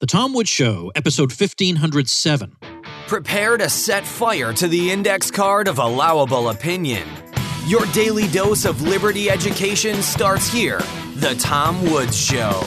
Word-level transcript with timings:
The 0.00 0.06
Tom 0.06 0.32
Woods 0.32 0.48
Show, 0.48 0.90
episode 0.94 1.30
1507. 1.30 2.56
Prepare 3.06 3.58
to 3.58 3.68
set 3.68 4.06
fire 4.06 4.50
to 4.54 4.66
the 4.66 4.90
index 4.90 5.30
card 5.30 5.68
of 5.68 5.78
allowable 5.78 6.48
opinion. 6.48 7.06
Your 7.66 7.84
daily 7.92 8.26
dose 8.28 8.64
of 8.64 8.80
liberty 8.80 9.28
education 9.28 10.00
starts 10.00 10.50
here. 10.50 10.78
The 11.16 11.36
Tom 11.38 11.82
Woods 11.90 12.18
Show. 12.18 12.62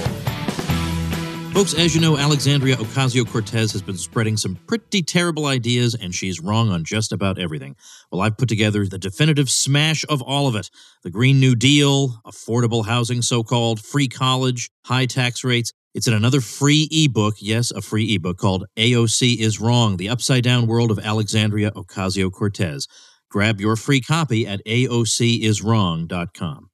Folks, 1.53 1.73
as 1.73 1.95
you 1.95 2.01
know, 2.01 2.19
Alexandria 2.19 2.75
Ocasio 2.75 3.27
Cortez 3.27 3.71
has 3.71 3.81
been 3.81 3.97
spreading 3.97 4.37
some 4.37 4.53
pretty 4.67 5.01
terrible 5.01 5.47
ideas, 5.47 5.95
and 5.95 6.13
she's 6.13 6.39
wrong 6.39 6.69
on 6.69 6.83
just 6.83 7.11
about 7.11 7.39
everything. 7.39 7.75
Well, 8.11 8.21
I've 8.21 8.37
put 8.37 8.47
together 8.47 8.85
the 8.85 8.99
definitive 8.99 9.49
smash 9.49 10.05
of 10.07 10.21
all 10.21 10.47
of 10.47 10.55
it 10.55 10.69
the 11.01 11.09
Green 11.09 11.39
New 11.39 11.55
Deal, 11.55 12.21
affordable 12.27 12.85
housing, 12.85 13.23
so 13.23 13.41
called, 13.41 13.83
free 13.83 14.07
college, 14.07 14.69
high 14.85 15.07
tax 15.07 15.43
rates. 15.43 15.73
It's 15.93 16.07
in 16.07 16.13
another 16.13 16.39
free 16.41 16.89
ebook, 16.91 17.35
yes, 17.39 17.69
a 17.69 17.81
free 17.81 18.15
ebook 18.15 18.39
called 18.39 18.65
AOC 18.77 19.37
is 19.37 19.61
Wrong 19.61 19.97
The 19.97 20.09
Upside 20.09 20.43
Down 20.43 20.65
World 20.65 20.89
of 20.89 20.97
Alexandria 20.97 21.69
Ocasio 21.71 22.31
Cortez. 22.31 22.87
Grab 23.29 23.61
your 23.61 23.75
free 23.75 24.01
copy 24.01 24.47
at 24.47 24.65
AOCisWrong.com. 24.65 26.69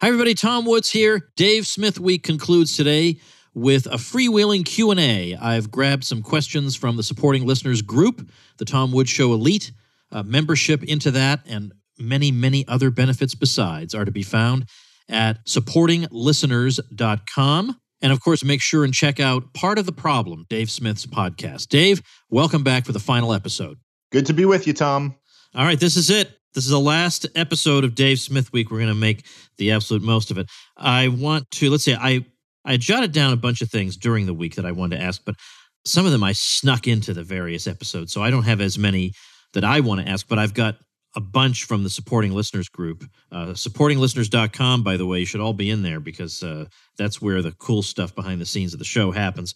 Hi, 0.00 0.08
everybody. 0.08 0.32
Tom 0.32 0.64
Woods 0.64 0.88
here. 0.90 1.28
Dave 1.36 1.66
Smith 1.66 2.00
Week 2.00 2.22
concludes 2.22 2.74
today 2.74 3.20
with 3.52 3.84
a 3.86 3.96
freewheeling 3.96 4.64
Q&A. 4.64 5.36
I've 5.36 5.70
grabbed 5.70 6.04
some 6.04 6.22
questions 6.22 6.74
from 6.74 6.96
the 6.96 7.02
supporting 7.02 7.46
listeners 7.46 7.82
group, 7.82 8.26
the 8.56 8.64
Tom 8.64 8.92
Woods 8.92 9.10
Show 9.10 9.34
Elite. 9.34 9.72
Uh, 10.12 10.22
membership 10.22 10.82
into 10.84 11.10
that 11.10 11.40
and 11.46 11.74
many, 11.98 12.32
many 12.32 12.66
other 12.66 12.90
benefits 12.90 13.34
besides 13.34 13.94
are 13.94 14.06
to 14.06 14.10
be 14.10 14.22
found 14.22 14.64
at 15.08 15.46
supportinglisteners.com. 15.46 17.76
And 18.02 18.12
of 18.12 18.20
course, 18.20 18.42
make 18.42 18.62
sure 18.62 18.84
and 18.84 18.94
check 18.94 19.20
out 19.20 19.52
Part 19.52 19.78
of 19.78 19.86
the 19.86 19.92
Problem, 19.92 20.46
Dave 20.48 20.70
Smith's 20.70 21.06
podcast. 21.06 21.68
Dave, 21.68 22.02
welcome 22.30 22.62
back 22.62 22.86
for 22.86 22.92
the 22.92 22.98
final 22.98 23.32
episode. 23.32 23.78
Good 24.10 24.26
to 24.26 24.32
be 24.32 24.44
with 24.44 24.66
you, 24.66 24.72
Tom. 24.72 25.16
All 25.54 25.64
right, 25.64 25.78
this 25.78 25.96
is 25.96 26.10
it. 26.10 26.30
This 26.54 26.64
is 26.64 26.70
the 26.70 26.80
last 26.80 27.26
episode 27.36 27.84
of 27.84 27.94
Dave 27.94 28.18
Smith 28.18 28.52
Week. 28.52 28.70
We're 28.70 28.78
going 28.78 28.88
to 28.88 28.94
make 28.94 29.24
the 29.58 29.70
absolute 29.70 30.02
most 30.02 30.30
of 30.30 30.38
it. 30.38 30.48
I 30.76 31.08
want 31.08 31.50
to, 31.52 31.70
let's 31.70 31.84
say, 31.84 31.94
I, 31.94 32.24
I 32.64 32.76
jotted 32.76 33.12
down 33.12 33.32
a 33.32 33.36
bunch 33.36 33.60
of 33.60 33.70
things 33.70 33.96
during 33.96 34.26
the 34.26 34.34
week 34.34 34.56
that 34.56 34.66
I 34.66 34.72
wanted 34.72 34.96
to 34.96 35.02
ask, 35.02 35.22
but 35.24 35.36
some 35.84 36.06
of 36.06 36.12
them 36.12 36.24
I 36.24 36.32
snuck 36.32 36.88
into 36.88 37.12
the 37.12 37.22
various 37.22 37.66
episodes. 37.66 38.12
So 38.12 38.22
I 38.22 38.30
don't 38.30 38.44
have 38.44 38.60
as 38.60 38.78
many 38.78 39.12
that 39.52 39.64
I 39.64 39.80
want 39.80 40.00
to 40.00 40.08
ask, 40.08 40.26
but 40.26 40.38
I've 40.38 40.54
got 40.54 40.76
a 41.16 41.20
bunch 41.20 41.64
from 41.64 41.82
the 41.82 41.90
supporting 41.90 42.32
listeners 42.32 42.68
group. 42.68 43.04
Uh, 43.32 43.46
supportinglisteners.com, 43.48 44.82
by 44.82 44.96
the 44.96 45.06
way, 45.06 45.20
you 45.20 45.26
should 45.26 45.40
all 45.40 45.52
be 45.52 45.70
in 45.70 45.82
there 45.82 46.00
because 46.00 46.42
uh, 46.42 46.66
that's 46.96 47.20
where 47.20 47.42
the 47.42 47.52
cool 47.52 47.82
stuff 47.82 48.14
behind 48.14 48.40
the 48.40 48.46
scenes 48.46 48.72
of 48.72 48.78
the 48.78 48.84
show 48.84 49.10
happens. 49.10 49.54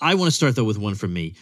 I 0.00 0.14
want 0.14 0.28
to 0.28 0.36
start, 0.36 0.56
though, 0.56 0.64
with 0.64 0.78
one 0.78 0.94
from 0.94 1.12
me. 1.12 1.34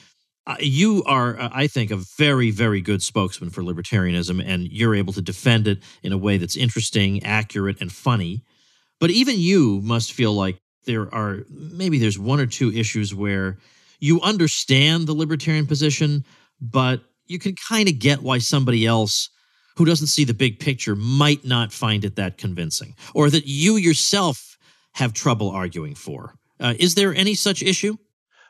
Uh, 0.46 0.56
you 0.60 1.04
are, 1.04 1.38
uh, 1.38 1.50
I 1.52 1.66
think, 1.66 1.90
a 1.90 1.96
very, 2.16 2.50
very 2.50 2.80
good 2.80 3.02
spokesman 3.02 3.50
for 3.50 3.62
libertarianism, 3.62 4.42
and 4.44 4.66
you're 4.68 4.94
able 4.94 5.12
to 5.12 5.22
defend 5.22 5.68
it 5.68 5.82
in 6.02 6.12
a 6.12 6.18
way 6.18 6.38
that's 6.38 6.56
interesting, 6.56 7.22
accurate, 7.22 7.80
and 7.80 7.92
funny. 7.92 8.42
But 8.98 9.10
even 9.10 9.38
you 9.38 9.80
must 9.82 10.12
feel 10.12 10.32
like 10.32 10.58
there 10.86 11.14
are 11.14 11.44
maybe 11.50 11.98
there's 11.98 12.18
one 12.18 12.40
or 12.40 12.46
two 12.46 12.72
issues 12.72 13.14
where 13.14 13.58
you 14.00 14.20
understand 14.22 15.06
the 15.06 15.12
libertarian 15.12 15.66
position, 15.66 16.24
but 16.60 17.02
you 17.26 17.38
can 17.38 17.54
kind 17.68 17.88
of 17.88 17.98
get 17.98 18.22
why 18.22 18.38
somebody 18.38 18.86
else 18.86 19.28
who 19.78 19.84
doesn't 19.84 20.08
see 20.08 20.24
the 20.24 20.34
big 20.34 20.58
picture 20.58 20.96
might 20.96 21.44
not 21.44 21.72
find 21.72 22.04
it 22.04 22.16
that 22.16 22.36
convincing, 22.36 22.96
or 23.14 23.30
that 23.30 23.46
you 23.46 23.76
yourself 23.76 24.58
have 24.94 25.12
trouble 25.12 25.50
arguing 25.50 25.94
for. 25.94 26.34
Uh, 26.58 26.74
is 26.80 26.96
there 26.96 27.14
any 27.14 27.34
such 27.34 27.62
issue? 27.62 27.96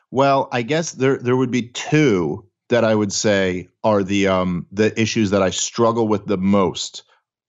Well, 0.09 0.49
I 0.51 0.63
guess 0.63 0.91
there 0.93 1.17
there 1.17 1.37
would 1.37 1.51
be 1.51 1.69
two 1.69 2.47
that 2.69 2.83
I 2.83 2.95
would 2.95 3.13
say 3.13 3.67
are 3.83 4.01
the 4.03 4.27
um 4.27 4.65
the 4.71 4.99
issues 4.99 5.29
that 5.29 5.43
I 5.43 5.51
struggle 5.51 6.07
with 6.07 6.25
the 6.25 6.37
most. 6.37 7.03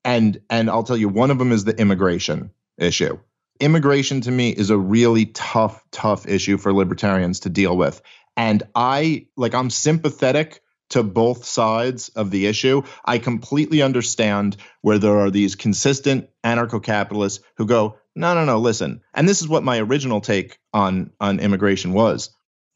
And 0.04 0.38
and 0.50 0.68
I'll 0.68 0.84
tell 0.84 0.98
you 0.98 1.08
one 1.08 1.30
of 1.30 1.38
them 1.38 1.50
is 1.50 1.64
the 1.64 1.78
immigration 1.80 2.50
issue. 2.76 3.18
Immigration 3.60 4.20
to 4.22 4.30
me 4.30 4.50
is 4.50 4.68
a 4.68 4.76
really 4.76 5.26
tough 5.26 5.82
tough 5.90 6.28
issue 6.28 6.58
for 6.58 6.74
libertarians 6.74 7.40
to 7.40 7.48
deal 7.48 7.74
with. 7.78 8.02
And 8.36 8.62
I 8.74 9.26
like 9.38 9.54
I'm 9.54 9.70
sympathetic 9.70 10.60
to 10.90 11.02
both 11.02 11.44
sides 11.44 12.08
of 12.10 12.30
the 12.30 12.46
issue. 12.46 12.82
I 13.04 13.18
completely 13.18 13.82
understand 13.82 14.56
where 14.82 14.98
there 14.98 15.18
are 15.18 15.30
these 15.30 15.54
consistent 15.56 16.28
anarcho 16.44 16.82
capitalists 16.82 17.42
who 17.56 17.66
go, 17.66 17.96
no, 18.14 18.34
no, 18.34 18.44
no, 18.44 18.58
listen. 18.58 19.00
And 19.14 19.28
this 19.28 19.40
is 19.40 19.48
what 19.48 19.62
my 19.62 19.78
original 19.78 20.20
take 20.20 20.58
on, 20.72 21.10
on 21.20 21.40
immigration 21.40 21.92
was. 21.92 22.28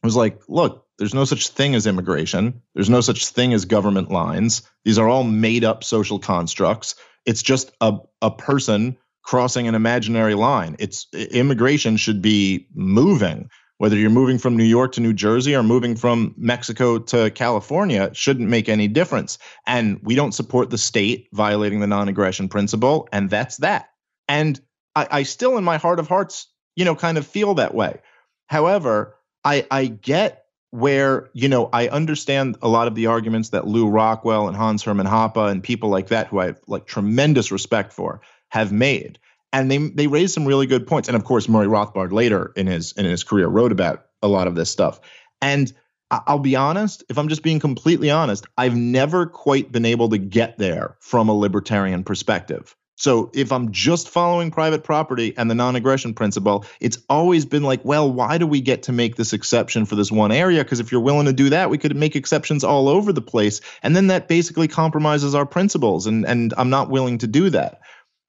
It 0.03 0.07
was 0.07 0.17
like, 0.17 0.41
look, 0.49 0.87
there's 0.99 1.15
no 1.15 1.25
such 1.25 1.49
thing 1.49 1.75
as 1.75 1.87
immigration. 1.87 2.63
There's 2.75 2.91
no 2.91 3.01
such 3.01 3.29
thing 3.29 3.53
as 3.53 3.65
government 3.65 4.11
lines. 4.11 4.63
These 4.85 4.99
are 4.99 5.09
all 5.09 5.25
made 5.25 5.65
up 5.65 5.83
social 5.83 6.19
constructs. 6.19 6.95
It's 7.27 7.43
just 7.43 7.73
a, 7.81 7.99
a 8.23 8.31
person 8.31 8.97
crossing 9.25 9.67
an 9.67 9.75
imaginary 9.75 10.35
line. 10.35 10.77
It's 10.79 11.07
immigration 11.13 11.97
should 11.97 12.23
be 12.23 12.69
moving 12.75 13.49
whether 13.79 13.97
you're 13.97 14.11
moving 14.11 14.39
from 14.39 14.57
New 14.57 14.65
York 14.65 14.93
to 14.93 15.01
New 15.01 15.13
Jersey 15.13 15.55
or 15.55 15.63
moving 15.63 15.97
from 15.97 16.35
Mexico 16.37 16.99
to 16.99 17.31
California 17.31 18.11
shouldn't 18.15 18.49
make 18.49 18.69
any 18.69 18.89
difference. 18.89 19.39
And 19.67 20.01
we 20.03 20.15
don't 20.15 20.33
support 20.33 20.71
the 20.71 20.79
state 20.79 21.29
violating 21.33 21.81
the 21.81 21.87
non 21.87 22.09
aggression 22.09 22.49
principle. 22.49 23.09
And 23.13 23.29
that's 23.31 23.59
that. 23.59 23.91
And 24.29 24.61
I, 24.95 25.09
I, 25.11 25.23
still, 25.25 25.59
in 25.59 25.65
my 25.65 25.77
heart 25.77 25.99
of 25.99 26.09
hearts, 26.09 26.47
you 26.77 26.85
know, 26.85 26.95
kind 26.95 27.19
of 27.19 27.27
feel 27.27 27.55
that 27.55 27.75
way. 27.75 28.01
However, 28.47 29.17
I, 29.45 29.67
I 29.71 29.87
get 29.87 30.45
where, 30.71 31.31
you 31.35 31.49
know, 31.49 31.69
I 31.73 31.89
understand 31.89 32.57
a 32.63 32.69
lot 32.69 32.89
of 32.89 32.95
the 32.95 33.07
arguments 33.07 33.51
that 33.51 33.67
Lew 33.67 33.89
Rockwell 33.89 34.49
and 34.49 34.57
Hans 34.57 34.83
Hermann 34.83 35.07
Hoppe 35.07 35.51
and 35.51 35.63
people 35.63 35.89
like 35.89 36.09
that, 36.09 36.29
who 36.29 36.41
I 36.41 36.47
have 36.47 36.61
like 36.67 36.87
tremendous 36.87 37.53
respect 37.53 37.93
for, 37.93 38.21
have 38.49 38.73
made 38.73 39.19
and 39.55 39.71
they 39.71 39.79
they 39.79 40.07
raised 40.09 40.35
some 40.35 40.45
really 40.45 40.67
good 40.67 40.87
points. 40.87 41.09
And 41.09 41.17
of 41.17 41.25
course, 41.25 41.49
Murray 41.49 41.69
Rothbard 41.69 42.13
later 42.13 42.53
in 42.57 42.67
his 42.67 42.93
in 42.93 43.07
his 43.07 43.25
career 43.25 43.47
wrote 43.47 43.73
about 43.73 44.07
a 44.21 44.29
lot 44.29 44.49
of 44.49 44.57
this 44.57 44.71
stuff. 44.71 45.01
And 45.41 45.73
I'll 46.11 46.39
be 46.39 46.57
honest, 46.57 47.05
if 47.09 47.19
I'm 47.19 47.29
just 47.29 47.43
being 47.43 47.61
completely 47.61 48.11
honest, 48.11 48.47
I've 48.59 48.77
never 48.77 49.27
quite 49.27 49.73
been 49.73 49.87
able 49.87 50.11
to 50.11 50.19
get 50.19 50.59
there 50.59 50.97
from 51.01 51.29
a 51.29 51.35
libertarian 51.35 52.05
perspective. 52.05 52.77
So 52.97 53.31
if 53.35 53.51
I'm 53.51 53.73
just 53.73 54.09
following 54.09 54.53
private 54.53 54.85
property 54.85 55.35
and 55.37 55.51
the 55.51 55.55
non-aggression 55.55 56.15
principle, 56.15 56.65
it's 56.81 56.99
always 57.09 57.45
been 57.45 57.65
like, 57.65 57.85
well, 57.85 58.11
why 58.11 58.39
do 58.39 58.47
we 58.47 58.61
get 58.61 58.85
to 58.85 58.93
make 58.93 59.17
this 59.17 59.33
exception 59.33 59.85
for 59.85 59.97
this 59.97 60.13
one 60.13 60.31
area? 60.31 60.63
Because 60.63 60.79
if 60.79 60.93
you're 60.93 61.01
willing 61.01 61.27
to 61.27 61.33
do 61.33 61.51
that, 61.51 61.71
we 61.71 61.79
could 61.79 61.97
make 61.97 62.15
exceptions 62.15 62.63
all 62.63 62.89
over 62.89 63.13
the 63.13 63.23
place, 63.23 63.61
and 63.83 63.97
then 63.97 64.09
that 64.09 64.29
basically 64.29 64.69
compromises 64.69 65.35
our 65.35 65.47
principles. 65.47 66.07
And 66.07 66.25
and 66.25 66.55
I'm 66.57 66.71
not 66.71 66.91
willing 66.91 67.19
to 67.19 67.27
do 67.27 67.51
that. 67.51 67.81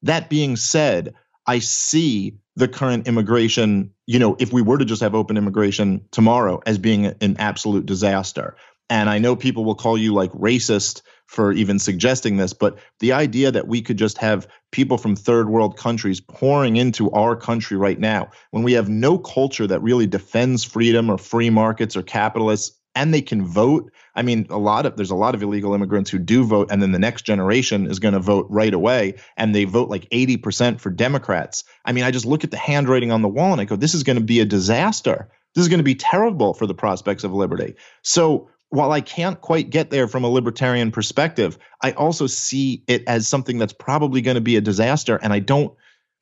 That 0.03 0.29
being 0.29 0.55
said, 0.55 1.13
I 1.47 1.59
see 1.59 2.37
the 2.55 2.67
current 2.67 3.07
immigration, 3.07 3.91
you 4.07 4.19
know, 4.19 4.35
if 4.39 4.53
we 4.53 4.61
were 4.61 4.77
to 4.77 4.85
just 4.85 5.01
have 5.01 5.15
open 5.15 5.37
immigration 5.37 6.05
tomorrow 6.11 6.61
as 6.65 6.77
being 6.77 7.05
an 7.05 7.35
absolute 7.37 7.85
disaster. 7.85 8.55
And 8.89 9.09
I 9.09 9.17
know 9.17 9.35
people 9.35 9.65
will 9.65 9.75
call 9.75 9.97
you 9.97 10.13
like 10.13 10.31
racist 10.31 11.01
for 11.25 11.51
even 11.51 11.79
suggesting 11.79 12.37
this, 12.37 12.53
but 12.53 12.77
the 12.99 13.13
idea 13.13 13.51
that 13.51 13.67
we 13.67 13.81
could 13.81 13.97
just 13.97 14.19
have 14.19 14.47
people 14.71 14.97
from 14.97 15.15
third 15.15 15.49
world 15.49 15.75
countries 15.75 16.21
pouring 16.21 16.77
into 16.77 17.09
our 17.11 17.35
country 17.35 17.77
right 17.77 17.99
now 17.99 18.29
when 18.51 18.63
we 18.63 18.73
have 18.73 18.89
no 18.89 19.17
culture 19.17 19.65
that 19.65 19.81
really 19.81 20.05
defends 20.05 20.63
freedom 20.63 21.09
or 21.09 21.17
free 21.17 21.49
markets 21.49 21.97
or 21.97 22.03
capitalists 22.03 22.79
and 22.95 23.13
they 23.13 23.21
can 23.21 23.45
vote. 23.45 23.91
I 24.15 24.21
mean, 24.21 24.47
a 24.49 24.57
lot 24.57 24.85
of 24.85 24.95
there's 24.95 25.11
a 25.11 25.15
lot 25.15 25.35
of 25.35 25.43
illegal 25.43 25.73
immigrants 25.73 26.09
who 26.09 26.17
do 26.17 26.45
vote, 26.45 26.69
and 26.71 26.81
then 26.81 26.91
the 26.91 26.99
next 26.99 27.23
generation 27.23 27.85
is 27.87 27.99
going 27.99 28.13
to 28.13 28.19
vote 28.19 28.47
right 28.49 28.73
away, 28.73 29.15
and 29.37 29.53
they 29.53 29.65
vote 29.65 29.89
like 29.89 30.09
80% 30.09 30.79
for 30.79 30.89
Democrats. 30.89 31.63
I 31.83 31.91
mean, 31.91 32.03
I 32.03 32.11
just 32.11 32.25
look 32.25 32.43
at 32.43 32.51
the 32.51 32.57
handwriting 32.57 33.11
on 33.11 33.21
the 33.21 33.27
wall 33.27 33.51
and 33.51 33.61
I 33.61 33.65
go, 33.65 33.75
this 33.75 33.93
is 33.93 34.03
going 34.03 34.17
to 34.17 34.23
be 34.23 34.39
a 34.39 34.45
disaster. 34.45 35.29
This 35.53 35.63
is 35.63 35.69
going 35.69 35.79
to 35.79 35.83
be 35.83 35.95
terrible 35.95 36.53
for 36.53 36.65
the 36.65 36.73
prospects 36.73 37.23
of 37.23 37.31
liberty. 37.33 37.75
So 38.01 38.49
while 38.69 38.91
I 38.91 39.01
can't 39.01 39.39
quite 39.39 39.69
get 39.69 39.89
there 39.89 40.07
from 40.07 40.23
a 40.23 40.29
libertarian 40.29 40.91
perspective, 40.91 41.57
I 41.81 41.91
also 41.93 42.27
see 42.27 42.83
it 42.87 43.03
as 43.07 43.27
something 43.27 43.57
that's 43.57 43.73
probably 43.73 44.21
going 44.21 44.35
to 44.35 44.41
be 44.41 44.57
a 44.57 44.61
disaster, 44.61 45.17
and 45.21 45.31
I 45.31 45.39
don't 45.39 45.73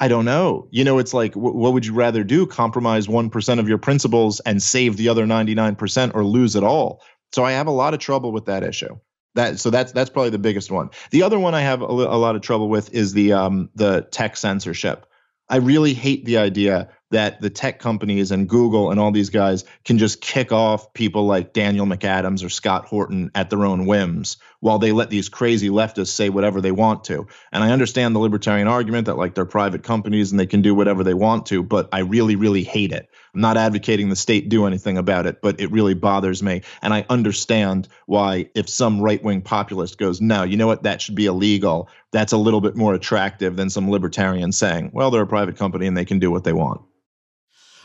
I 0.03 0.09
don't 0.09 0.25
know. 0.25 0.67
You 0.69 0.83
know, 0.83 0.99
it's 0.99 1.13
like, 1.13 1.31
w- 1.31 1.55
what 1.55 1.71
would 1.71 1.85
you 1.85 1.93
rather 1.93 2.25
do? 2.25 2.45
Compromise 2.45 3.07
1% 3.07 3.59
of 3.59 3.69
your 3.69 3.77
principles 3.77 4.41
and 4.41 4.61
save 4.61 4.97
the 4.97 5.07
other 5.07 5.25
99% 5.25 6.13
or 6.13 6.25
lose 6.25 6.57
it 6.57 6.63
all? 6.63 7.01
So 7.31 7.45
I 7.45 7.53
have 7.53 7.67
a 7.67 7.71
lot 7.71 7.93
of 7.93 8.01
trouble 8.01 8.33
with 8.33 8.47
that 8.47 8.65
issue. 8.65 8.99
That 9.35 9.61
so 9.61 9.69
that's 9.69 9.93
that's 9.93 10.09
probably 10.09 10.31
the 10.31 10.39
biggest 10.39 10.69
one. 10.69 10.89
The 11.11 11.23
other 11.23 11.39
one 11.39 11.55
I 11.55 11.61
have 11.61 11.81
a, 11.81 11.85
a 11.85 12.19
lot 12.19 12.35
of 12.35 12.41
trouble 12.41 12.67
with 12.67 12.93
is 12.93 13.13
the 13.13 13.31
um 13.31 13.69
the 13.75 14.01
tech 14.11 14.35
censorship. 14.35 15.05
I 15.49 15.57
really 15.57 15.93
hate 15.93 16.25
the 16.25 16.37
idea 16.37 16.89
that 17.11 17.39
the 17.39 17.49
tech 17.49 17.79
companies 17.79 18.31
and 18.31 18.49
Google 18.49 18.91
and 18.91 18.99
all 18.99 19.11
these 19.11 19.29
guys 19.29 19.63
can 19.85 19.97
just 19.97 20.19
kick 20.19 20.51
off 20.51 20.93
people 20.93 21.25
like 21.25 21.53
Daniel 21.53 21.85
McAdams 21.85 22.43
or 22.43 22.49
Scott 22.49 22.85
Horton 22.85 23.31
at 23.35 23.49
their 23.49 23.65
own 23.65 23.85
whims 23.85 24.37
while 24.63 24.79
they 24.79 24.93
let 24.93 25.09
these 25.09 25.27
crazy 25.27 25.69
leftists 25.69 26.07
say 26.07 26.29
whatever 26.29 26.61
they 26.61 26.71
want 26.71 27.03
to. 27.03 27.27
And 27.51 27.61
I 27.61 27.71
understand 27.71 28.15
the 28.15 28.19
libertarian 28.19 28.69
argument 28.69 29.07
that 29.07 29.17
like 29.17 29.35
they're 29.35 29.43
private 29.43 29.83
companies 29.83 30.31
and 30.31 30.39
they 30.39 30.45
can 30.45 30.61
do 30.61 30.73
whatever 30.73 31.03
they 31.03 31.13
want 31.13 31.47
to, 31.47 31.61
but 31.61 31.89
I 31.91 31.99
really, 31.99 32.37
really 32.37 32.63
hate 32.63 32.93
it. 32.93 33.09
I'm 33.35 33.41
not 33.41 33.57
advocating 33.57 34.07
the 34.07 34.15
state 34.15 34.47
do 34.47 34.65
anything 34.65 34.97
about 34.97 35.25
it, 35.25 35.41
but 35.41 35.59
it 35.59 35.69
really 35.71 35.95
bothers 35.95 36.41
me. 36.41 36.61
And 36.81 36.93
I 36.93 37.05
understand 37.09 37.89
why, 38.05 38.51
if 38.55 38.69
some 38.69 39.01
right 39.01 39.21
wing 39.21 39.41
populist 39.41 39.97
goes, 39.97 40.21
no, 40.21 40.43
you 40.43 40.55
know 40.55 40.67
what, 40.67 40.83
that 40.83 41.01
should 41.01 41.15
be 41.15 41.25
illegal, 41.25 41.89
that's 42.13 42.31
a 42.31 42.37
little 42.37 42.61
bit 42.61 42.77
more 42.77 42.93
attractive 42.93 43.57
than 43.57 43.69
some 43.69 43.91
libertarian 43.91 44.53
saying, 44.53 44.91
well, 44.93 45.11
they're 45.11 45.23
a 45.23 45.27
private 45.27 45.57
company 45.57 45.87
and 45.87 45.97
they 45.97 46.05
can 46.05 46.19
do 46.19 46.31
what 46.31 46.45
they 46.45 46.53
want. 46.53 46.79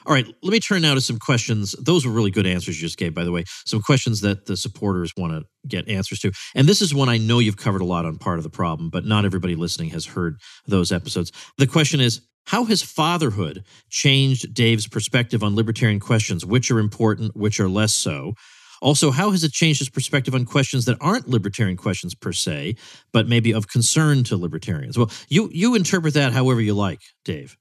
All 0.09 0.15
right, 0.15 0.27
let 0.43 0.53
me 0.53 0.59
turn 0.59 0.81
now 0.81 0.95
to 0.95 1.03
some 1.03 1.19
questions. 1.19 1.73
Those 1.73 2.07
were 2.07 2.13
really 2.13 2.31
good 2.31 2.47
answers 2.47 2.81
you 2.81 2.87
just 2.87 2.97
gave, 2.97 3.13
by 3.13 3.25
the 3.25 3.31
way. 3.31 3.45
Some 3.67 3.83
questions 3.83 4.23
that 4.23 4.47
the 4.47 4.57
supporters 4.57 5.13
want 5.19 5.35
to 5.35 5.45
get 5.69 5.87
answers 5.87 6.19
to. 6.21 6.33
And 6.55 6.67
this 6.67 6.81
is 6.81 6.95
one 6.95 7.11
I 7.11 7.19
know 7.19 7.41
you've 7.41 7.59
covered 7.59 7.83
a 7.83 7.85
lot 7.85 8.07
on 8.07 8.17
part 8.17 8.39
of 8.39 8.43
the 8.43 8.49
problem, 8.49 8.89
but 8.89 9.05
not 9.05 9.27
everybody 9.27 9.55
listening 9.55 9.91
has 9.91 10.07
heard 10.07 10.37
those 10.67 10.93
episodes. 10.93 11.31
The 11.59 11.67
question 11.67 12.01
is 12.01 12.23
How 12.47 12.65
has 12.65 12.81
fatherhood 12.81 13.65
changed 13.91 14.55
Dave's 14.55 14.89
perspective 14.89 15.43
on 15.43 15.55
libertarian 15.55 16.01
questions? 16.01 16.43
Which 16.43 16.71
are 16.71 16.79
important, 16.79 17.37
which 17.37 17.61
are 17.61 17.69
less 17.69 17.95
so? 17.95 18.33
Also, 18.81 19.11
how 19.11 19.31
has 19.33 19.45
it 19.45 19.53
changed 19.53 19.81
his 19.81 19.91
perspective 19.91 20.35
on 20.35 20.47
questions 20.47 20.87
that 20.87 20.97
aren't 21.03 21.29
libertarian 21.29 21.77
questions 21.77 22.15
per 22.15 22.33
se, 22.33 22.77
but 23.13 23.29
maybe 23.29 23.53
of 23.53 23.69
concern 23.69 24.25
to 24.25 24.39
libertarians? 24.39 24.97
Well, 24.97 25.11
you 25.29 25.51
you 25.53 25.75
interpret 25.75 26.15
that 26.15 26.33
however 26.33 26.63
you 26.63 26.73
like, 26.73 27.01
Dave. 27.27 27.59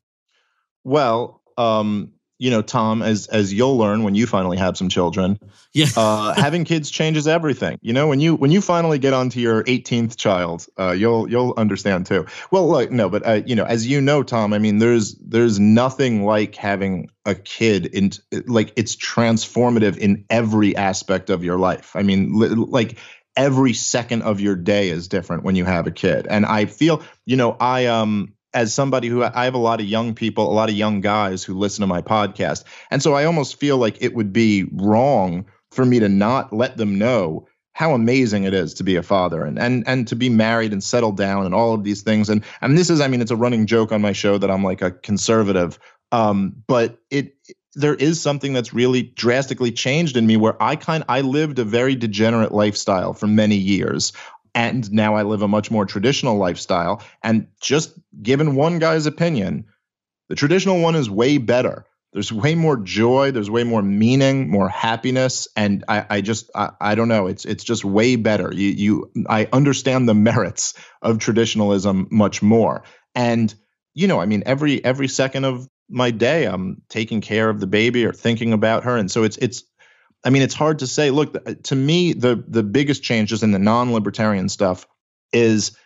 Well, 0.85 1.41
um, 1.57 2.13
you 2.39 2.51
know, 2.51 2.61
Tom, 2.61 3.01
as 3.01 3.27
as 3.27 3.53
you'll 3.53 3.77
learn 3.77 4.03
when 4.03 4.13
you 4.13 4.27
finally 4.27 4.57
have 4.57 4.77
some 4.77 4.89
children, 4.89 5.39
yeah, 5.73 5.87
uh, 5.95 6.33
having 6.37 6.65
kids 6.65 6.91
changes 6.91 7.27
everything. 7.27 7.79
You 7.81 7.93
know, 7.93 8.07
when 8.07 8.19
you 8.19 8.35
when 8.35 8.51
you 8.51 8.61
finally 8.61 8.99
get 8.99 9.13
onto 9.13 9.39
your 9.39 9.63
18th 9.63 10.17
child, 10.17 10.65
uh, 10.79 10.91
you'll 10.91 11.29
you'll 11.29 11.53
understand 11.57 12.05
too. 12.05 12.25
Well, 12.51 12.69
look, 12.69 12.91
no, 12.91 13.09
but 13.09 13.25
uh, 13.25 13.41
you 13.45 13.55
know, 13.55 13.65
as 13.65 13.87
you 13.87 13.99
know, 14.01 14.21
Tom, 14.21 14.53
I 14.53 14.59
mean, 14.59 14.77
there's 14.77 15.15
there's 15.15 15.59
nothing 15.59 16.25
like 16.25 16.55
having 16.55 17.09
a 17.25 17.33
kid 17.33 17.87
in 17.87 18.11
like 18.45 18.71
it's 18.75 18.95
transformative 18.95 19.97
in 19.97 20.25
every 20.29 20.75
aspect 20.75 21.29
of 21.29 21.43
your 21.43 21.57
life. 21.57 21.95
I 21.95 22.03
mean, 22.03 22.37
li- 22.37 22.49
like 22.49 22.99
every 23.35 23.73
second 23.73 24.21
of 24.23 24.39
your 24.39 24.55
day 24.55 24.89
is 24.89 25.07
different 25.07 25.43
when 25.43 25.55
you 25.55 25.65
have 25.65 25.87
a 25.87 25.91
kid, 25.91 26.27
and 26.29 26.45
I 26.45 26.65
feel, 26.65 27.01
you 27.25 27.35
know, 27.35 27.57
I 27.59 27.87
um 27.87 28.33
as 28.57 28.73
somebody 28.73 29.07
who 29.07 29.23
I 29.23 29.45
have 29.45 29.53
a 29.53 29.59
lot 29.59 29.79
of 29.79 29.85
young 29.85 30.15
people, 30.15 30.51
a 30.51 30.51
lot 30.51 30.67
of 30.67 30.75
young 30.75 30.99
guys 30.99 31.43
who 31.43 31.53
listen 31.53 31.81
to 31.81 31.87
my 31.87 32.01
podcast. 32.01 32.63
And 32.89 33.03
so 33.03 33.13
I 33.13 33.25
almost 33.25 33.59
feel 33.59 33.77
like 33.77 34.01
it 34.01 34.15
would 34.15 34.33
be 34.33 34.65
wrong 34.71 35.45
for 35.71 35.85
me 35.85 35.99
to 35.99 36.09
not 36.09 36.51
let 36.51 36.75
them 36.75 36.97
know 36.97 37.47
how 37.73 37.93
amazing 37.93 38.45
it 38.45 38.55
is 38.55 38.73
to 38.73 38.83
be 38.83 38.95
a 38.95 39.03
father 39.03 39.45
and 39.45 39.59
and 39.59 39.83
and 39.87 40.07
to 40.07 40.15
be 40.15 40.29
married 40.29 40.73
and 40.73 40.83
settled 40.83 41.17
down 41.17 41.45
and 41.45 41.53
all 41.53 41.75
of 41.75 41.83
these 41.83 42.01
things. 42.01 42.29
And 42.29 42.43
and 42.59 42.75
this 42.75 42.89
is, 42.89 42.99
I 42.99 43.07
mean, 43.07 43.21
it's 43.21 43.29
a 43.29 43.35
running 43.35 43.67
joke 43.67 43.91
on 43.91 44.01
my 44.01 44.13
show 44.13 44.39
that 44.39 44.49
I'm 44.49 44.63
like 44.63 44.81
a 44.81 44.89
conservative. 44.89 45.77
Um, 46.11 46.55
but 46.65 46.97
it 47.11 47.35
there 47.75 47.93
is 47.93 48.19
something 48.19 48.53
that's 48.53 48.73
really 48.73 49.03
drastically 49.03 49.71
changed 49.71 50.17
in 50.17 50.25
me 50.25 50.35
where 50.35 50.61
I 50.61 50.75
kind 50.77 51.03
I 51.07 51.21
lived 51.21 51.59
a 51.59 51.63
very 51.63 51.95
degenerate 51.95 52.51
lifestyle 52.51 53.13
for 53.13 53.27
many 53.27 53.55
years 53.55 54.13
and 54.57 54.91
now 54.91 55.13
I 55.13 55.21
live 55.21 55.43
a 55.43 55.47
much 55.47 55.69
more 55.69 55.85
traditional 55.85 56.37
lifestyle. 56.37 57.03
And 57.21 57.45
just 57.61 57.93
given 58.23 58.55
one 58.55 58.79
guy's 58.79 59.05
opinion, 59.05 59.65
the 60.29 60.35
traditional 60.35 60.81
one 60.81 60.95
is 60.95 61.11
way 61.11 61.37
better. 61.37 61.85
There's 62.11 62.33
way 62.33 62.55
more 62.55 62.77
joy. 62.77 63.29
There's 63.29 63.51
way 63.51 63.63
more 63.63 63.83
meaning, 63.83 64.49
more 64.49 64.67
happiness, 64.67 65.47
and 65.55 65.85
I, 65.87 66.05
I 66.09 66.21
just, 66.21 66.49
I, 66.55 66.71
I 66.81 66.95
don't 66.95 67.07
know. 67.07 67.27
It's, 67.27 67.45
it's 67.45 67.63
just 67.63 67.85
way 67.85 68.15
better. 68.15 68.51
You, 68.51 68.69
you, 68.69 69.11
I 69.29 69.47
understand 69.53 70.09
the 70.09 70.15
merits 70.15 70.73
of 71.03 71.19
traditionalism 71.19 72.07
much 72.09 72.41
more. 72.41 72.83
And 73.13 73.53
you 73.93 74.07
know, 74.07 74.19
I 74.19 74.25
mean, 74.25 74.41
every 74.47 74.83
every 74.83 75.07
second 75.07 75.45
of 75.45 75.67
my 75.87 76.09
day, 76.09 76.45
I'm 76.45 76.81
taking 76.89 77.21
care 77.21 77.49
of 77.49 77.59
the 77.59 77.67
baby 77.67 78.05
or 78.05 78.13
thinking 78.13 78.53
about 78.53 78.85
her, 78.85 78.97
and 78.97 79.11
so 79.11 79.23
it's, 79.23 79.37
it's 79.37 79.63
I 80.23 80.29
mean, 80.29 80.41
it's 80.41 80.53
hard 80.53 80.79
to 80.79 80.87
say. 80.87 81.11
Look, 81.11 81.63
to 81.63 81.75
me, 81.75 82.13
the 82.13 82.43
the 82.47 82.63
biggest 82.63 83.03
changes 83.03 83.43
in 83.43 83.51
the 83.51 83.59
non-libertarian 83.59 84.49
stuff 84.49 84.87
is 85.31 85.77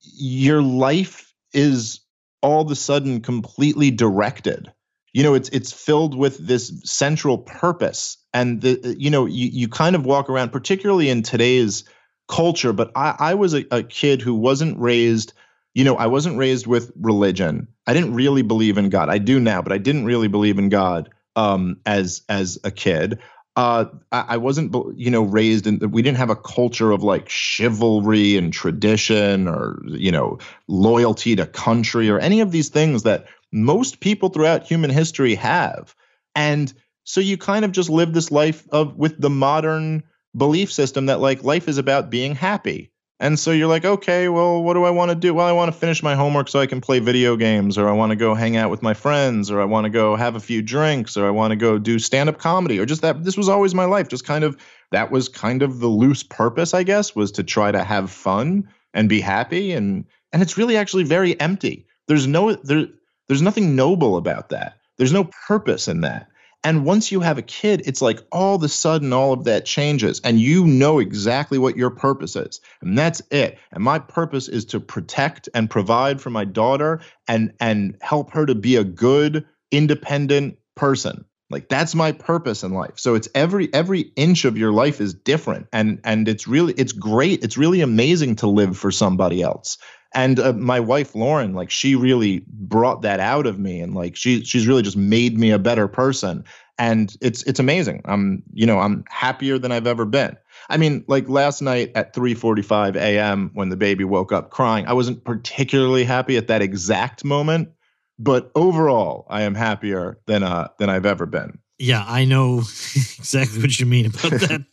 your 0.00 0.62
life 0.62 1.32
is 1.52 2.00
all 2.42 2.62
of 2.62 2.70
a 2.70 2.76
sudden 2.76 3.20
completely 3.20 3.90
directed. 3.90 4.72
You 5.12 5.22
know, 5.22 5.34
it's 5.34 5.48
it's 5.48 5.72
filled 5.72 6.16
with 6.16 6.38
this 6.38 6.72
central 6.84 7.38
purpose, 7.38 8.18
and 8.32 8.60
the 8.60 8.94
you 8.98 9.10
know 9.10 9.26
you 9.26 9.48
you 9.48 9.68
kind 9.68 9.96
of 9.96 10.06
walk 10.06 10.28
around, 10.28 10.50
particularly 10.50 11.08
in 11.08 11.22
today's 11.22 11.84
culture. 12.28 12.72
But 12.72 12.92
I, 12.94 13.16
I 13.18 13.34
was 13.34 13.54
a, 13.54 13.64
a 13.70 13.82
kid 13.82 14.20
who 14.22 14.34
wasn't 14.34 14.78
raised 14.78 15.32
you 15.74 15.84
know, 15.84 15.94
I 15.94 16.06
wasn't 16.06 16.38
raised 16.38 16.66
with 16.66 16.90
religion. 16.98 17.68
I 17.86 17.94
didn't 17.94 18.14
really 18.14 18.42
believe 18.42 18.78
in 18.78 18.88
God. 18.88 19.08
I 19.08 19.18
do 19.18 19.38
now, 19.38 19.62
but 19.62 19.70
I 19.70 19.78
didn't 19.78 20.06
really 20.06 20.26
believe 20.26 20.58
in 20.58 20.70
God 20.70 21.10
um, 21.36 21.80
as 21.86 22.22
as 22.28 22.58
a 22.64 22.70
kid 22.70 23.20
uh, 23.58 23.86
I, 24.12 24.36
wasn't, 24.36 24.72
you 24.96 25.10
know, 25.10 25.22
raised 25.22 25.66
in. 25.66 25.80
We 25.90 26.00
didn't 26.00 26.18
have 26.18 26.30
a 26.30 26.36
culture 26.36 26.92
of 26.92 27.02
like 27.02 27.28
chivalry 27.28 28.36
and 28.36 28.52
tradition, 28.52 29.48
or 29.48 29.82
you 29.84 30.12
know, 30.12 30.38
loyalty 30.68 31.34
to 31.34 31.44
country, 31.44 32.08
or 32.08 32.20
any 32.20 32.40
of 32.40 32.52
these 32.52 32.68
things 32.68 33.02
that 33.02 33.26
most 33.50 33.98
people 33.98 34.28
throughout 34.28 34.62
human 34.62 34.90
history 34.90 35.34
have. 35.34 35.92
And 36.36 36.72
so 37.02 37.20
you 37.20 37.36
kind 37.36 37.64
of 37.64 37.72
just 37.72 37.90
live 37.90 38.12
this 38.12 38.30
life 38.30 38.64
of 38.70 38.96
with 38.96 39.20
the 39.20 39.30
modern 39.30 40.04
belief 40.36 40.72
system 40.72 41.06
that 41.06 41.18
like 41.18 41.42
life 41.42 41.66
is 41.66 41.78
about 41.78 42.10
being 42.10 42.36
happy 42.36 42.92
and 43.20 43.38
so 43.38 43.50
you're 43.50 43.68
like, 43.68 43.84
okay, 43.84 44.28
well, 44.28 44.62
what 44.62 44.74
do 44.74 44.84
I 44.84 44.90
want 44.90 45.10
to 45.10 45.14
do? 45.14 45.34
Well, 45.34 45.46
I 45.46 45.52
want 45.52 45.72
to 45.72 45.78
finish 45.78 46.02
my 46.02 46.14
homework 46.14 46.48
so 46.48 46.60
I 46.60 46.66
can 46.66 46.80
play 46.80 47.00
video 47.00 47.36
games, 47.36 47.76
or 47.76 47.88
I 47.88 47.92
want 47.92 48.10
to 48.10 48.16
go 48.16 48.34
hang 48.34 48.56
out 48.56 48.70
with 48.70 48.80
my 48.80 48.94
friends, 48.94 49.50
or 49.50 49.60
I 49.60 49.64
want 49.64 49.84
to 49.84 49.90
go 49.90 50.14
have 50.14 50.36
a 50.36 50.40
few 50.40 50.62
drinks, 50.62 51.16
or 51.16 51.26
I 51.26 51.30
want 51.30 51.50
to 51.50 51.56
go 51.56 51.78
do 51.78 51.98
stand 51.98 52.28
up 52.28 52.38
comedy, 52.38 52.78
or 52.78 52.86
just 52.86 53.02
that. 53.02 53.24
This 53.24 53.36
was 53.36 53.48
always 53.48 53.74
my 53.74 53.86
life. 53.86 54.08
Just 54.08 54.24
kind 54.24 54.44
of, 54.44 54.56
that 54.92 55.10
was 55.10 55.28
kind 55.28 55.62
of 55.62 55.80
the 55.80 55.88
loose 55.88 56.22
purpose, 56.22 56.74
I 56.74 56.84
guess, 56.84 57.14
was 57.14 57.32
to 57.32 57.42
try 57.42 57.72
to 57.72 57.82
have 57.82 58.10
fun 58.10 58.68
and 58.94 59.08
be 59.08 59.20
happy. 59.20 59.72
And, 59.72 60.04
and 60.32 60.40
it's 60.40 60.56
really 60.56 60.76
actually 60.76 61.04
very 61.04 61.38
empty. 61.40 61.86
There's 62.06 62.26
no, 62.26 62.54
there, 62.54 62.86
there's 63.26 63.42
nothing 63.42 63.74
noble 63.74 64.16
about 64.16 64.50
that. 64.50 64.78
There's 64.96 65.12
no 65.12 65.30
purpose 65.46 65.88
in 65.88 66.02
that. 66.02 66.28
And 66.64 66.84
once 66.84 67.12
you 67.12 67.20
have 67.20 67.38
a 67.38 67.42
kid, 67.42 67.82
it's 67.86 68.02
like 68.02 68.20
all 68.32 68.56
of 68.56 68.62
a 68.62 68.68
sudden 68.68 69.12
all 69.12 69.32
of 69.32 69.44
that 69.44 69.64
changes 69.64 70.20
and 70.24 70.40
you 70.40 70.66
know 70.66 70.98
exactly 70.98 71.56
what 71.56 71.76
your 71.76 71.90
purpose 71.90 72.34
is. 72.34 72.60
And 72.82 72.98
that's 72.98 73.22
it. 73.30 73.58
And 73.70 73.84
my 73.84 74.00
purpose 74.00 74.48
is 74.48 74.64
to 74.66 74.80
protect 74.80 75.48
and 75.54 75.70
provide 75.70 76.20
for 76.20 76.30
my 76.30 76.44
daughter 76.44 77.00
and 77.28 77.52
and 77.60 77.96
help 78.00 78.32
her 78.32 78.44
to 78.44 78.54
be 78.54 78.76
a 78.76 78.84
good 78.84 79.46
independent 79.70 80.58
person. 80.74 81.24
Like 81.50 81.68
that's 81.68 81.94
my 81.94 82.12
purpose 82.12 82.64
in 82.64 82.72
life. 82.72 82.94
So 82.96 83.14
it's 83.14 83.28
every 83.34 83.72
every 83.72 84.00
inch 84.16 84.44
of 84.44 84.58
your 84.58 84.72
life 84.72 85.00
is 85.00 85.14
different 85.14 85.68
and 85.72 86.00
and 86.04 86.28
it's 86.28 86.48
really 86.48 86.74
it's 86.76 86.92
great. 86.92 87.44
It's 87.44 87.56
really 87.56 87.82
amazing 87.82 88.36
to 88.36 88.48
live 88.48 88.76
for 88.76 88.90
somebody 88.90 89.42
else 89.42 89.78
and 90.14 90.40
uh, 90.40 90.52
my 90.54 90.80
wife 90.80 91.14
lauren 91.14 91.54
like 91.54 91.70
she 91.70 91.94
really 91.94 92.42
brought 92.48 93.02
that 93.02 93.20
out 93.20 93.46
of 93.46 93.58
me 93.58 93.80
and 93.80 93.94
like 93.94 94.16
she 94.16 94.42
she's 94.44 94.66
really 94.66 94.82
just 94.82 94.96
made 94.96 95.38
me 95.38 95.50
a 95.50 95.58
better 95.58 95.88
person. 95.88 96.44
And 96.80 97.16
it's 97.20 97.42
it's 97.42 97.58
amazing. 97.58 98.02
I'm 98.04 98.42
you 98.52 98.64
know 98.64 98.78
i'm 98.78 99.04
happier 99.08 99.58
than 99.58 99.72
i've 99.72 99.86
ever 99.86 100.04
been. 100.04 100.36
I 100.70 100.76
mean 100.76 101.04
like 101.08 101.28
last 101.28 101.60
night 101.60 101.92
at 101.94 102.14
3:45 102.14 102.96
a.m. 102.96 103.50
when 103.54 103.68
the 103.68 103.76
baby 103.76 104.04
woke 104.04 104.32
up 104.32 104.50
crying 104.50 104.86
i 104.86 104.92
wasn't 104.92 105.24
particularly 105.24 106.04
happy 106.04 106.36
at 106.36 106.48
that 106.48 106.62
exact 106.62 107.24
moment 107.24 107.70
but 108.18 108.50
overall 108.54 109.26
i 109.28 109.42
am 109.42 109.54
happier 109.54 110.18
than 110.26 110.42
uh 110.42 110.68
than 110.78 110.90
i've 110.90 111.06
ever 111.06 111.26
been 111.26 111.58
yeah 111.78 112.04
i 112.06 112.24
know 112.24 112.58
exactly 113.18 113.60
what 113.60 113.78
you 113.78 113.86
mean 113.86 114.06
about 114.06 114.30
that 114.40 114.64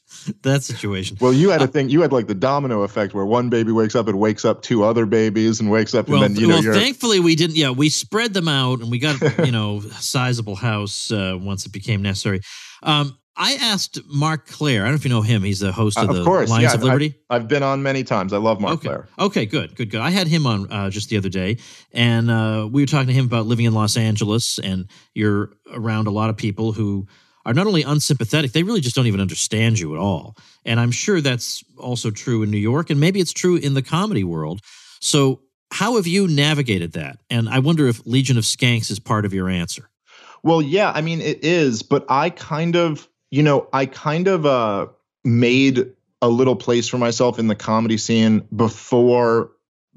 that 0.41 0.63
situation. 0.63 1.17
Well, 1.19 1.33
you 1.33 1.49
had 1.49 1.61
a 1.61 1.65
uh, 1.65 1.67
thing. 1.67 1.89
You 1.89 2.01
had 2.01 2.11
like 2.11 2.27
the 2.27 2.35
domino 2.35 2.81
effect 2.83 3.13
where 3.13 3.25
one 3.25 3.49
baby 3.49 3.71
wakes 3.71 3.95
up 3.95 4.07
and 4.07 4.19
wakes 4.19 4.45
up 4.45 4.61
two 4.61 4.83
other 4.83 5.05
babies 5.05 5.59
and 5.59 5.69
wakes 5.69 5.93
up, 5.93 6.07
well, 6.07 6.23
and 6.23 6.35
then 6.35 6.41
you 6.41 6.47
know. 6.47 6.61
Well, 6.61 6.73
thankfully 6.73 7.19
we 7.19 7.35
didn't. 7.35 7.55
Yeah, 7.55 7.71
we 7.71 7.89
spread 7.89 8.33
them 8.33 8.47
out, 8.47 8.79
and 8.79 8.89
we 8.89 8.99
got 8.99 9.19
you 9.45 9.51
know 9.51 9.81
sizable 9.81 10.55
house 10.55 11.11
uh, 11.11 11.37
once 11.39 11.65
it 11.65 11.71
became 11.71 12.01
necessary. 12.01 12.41
Um, 12.83 13.17
I 13.37 13.55
asked 13.55 13.99
Marc 14.07 14.47
Clair. 14.47 14.83
I 14.83 14.85
don't 14.85 14.93
know 14.93 14.95
if 14.95 15.03
you 15.03 15.09
know 15.09 15.21
him. 15.21 15.43
He's 15.43 15.59
the 15.59 15.71
host 15.71 15.97
of, 15.97 16.07
uh, 16.07 16.11
of 16.11 16.17
the 16.17 16.23
course, 16.23 16.49
Lions 16.49 16.63
yeah, 16.63 16.73
of 16.73 16.83
Liberty. 16.83 17.15
I've, 17.29 17.41
I've, 17.43 17.47
been 17.47 17.63
on 17.63 17.83
many 17.83 18.03
times. 18.03 18.31
I 18.31 18.37
love 18.37 18.61
Marc 18.61 18.75
okay. 18.75 18.87
Clair. 18.87 19.07
Okay, 19.19 19.45
good, 19.45 19.75
good, 19.75 19.89
good. 19.89 19.99
I 19.99 20.09
had 20.09 20.27
him 20.27 20.47
on 20.47 20.71
uh, 20.71 20.89
just 20.89 21.09
the 21.09 21.17
other 21.17 21.29
day, 21.29 21.57
and 21.91 22.31
uh, 22.31 22.67
we 22.71 22.81
were 22.81 22.87
talking 22.87 23.07
to 23.07 23.13
him 23.13 23.25
about 23.25 23.45
living 23.45 23.65
in 23.65 23.73
Los 23.73 23.97
Angeles. 23.97 24.57
And 24.59 24.87
you're 25.13 25.51
around 25.73 26.07
a 26.07 26.11
lot 26.11 26.29
of 26.29 26.37
people 26.37 26.71
who 26.71 27.07
are 27.45 27.53
not 27.53 27.67
only 27.67 27.83
unsympathetic, 27.83 28.53
they 28.53 28.63
really 28.63 28.81
just 28.81 28.95
don't 28.95 29.07
even 29.07 29.21
understand 29.21 29.79
you 29.79 29.93
at 29.93 29.99
all. 29.99 30.35
And 30.63 30.79
I'm 30.79 30.91
sure 30.91 31.21
that's 31.21 31.63
also 31.77 32.11
true 32.11 32.41
in 32.41 32.51
New 32.51 32.57
York, 32.57 32.89
and 32.89 32.99
maybe 32.99 33.19
it's 33.19 33.33
true 33.33 33.55
in 33.57 33.73
the 33.73 33.81
comedy 33.81 34.23
world. 34.23 34.61
So, 35.01 35.41
how 35.71 35.95
have 35.97 36.07
you 36.07 36.27
navigated 36.27 36.93
that? 36.93 37.17
And 37.29 37.49
I 37.49 37.59
wonder 37.59 37.87
if 37.87 38.05
Legion 38.05 38.37
of 38.37 38.43
Skanks 38.43 38.89
is 38.89 38.99
part 38.99 39.25
of 39.25 39.33
your 39.33 39.49
answer. 39.49 39.89
Well, 40.43 40.61
yeah, 40.61 40.91
I 40.93 41.01
mean, 41.01 41.21
it 41.21 41.43
is, 41.43 41.81
but 41.81 42.05
I 42.07 42.29
kind 42.29 42.75
of, 42.75 43.07
you 43.35 43.43
know, 43.43 43.67
I 43.73 43.85
kind 43.85 44.29
of 44.29 44.45
uh, 44.45 44.87
made 45.25 45.91
a 46.21 46.29
little 46.29 46.55
place 46.55 46.87
for 46.87 46.97
myself 46.97 47.37
in 47.37 47.47
the 47.47 47.55
comedy 47.55 47.97
scene 47.97 48.47
before, 48.55 49.51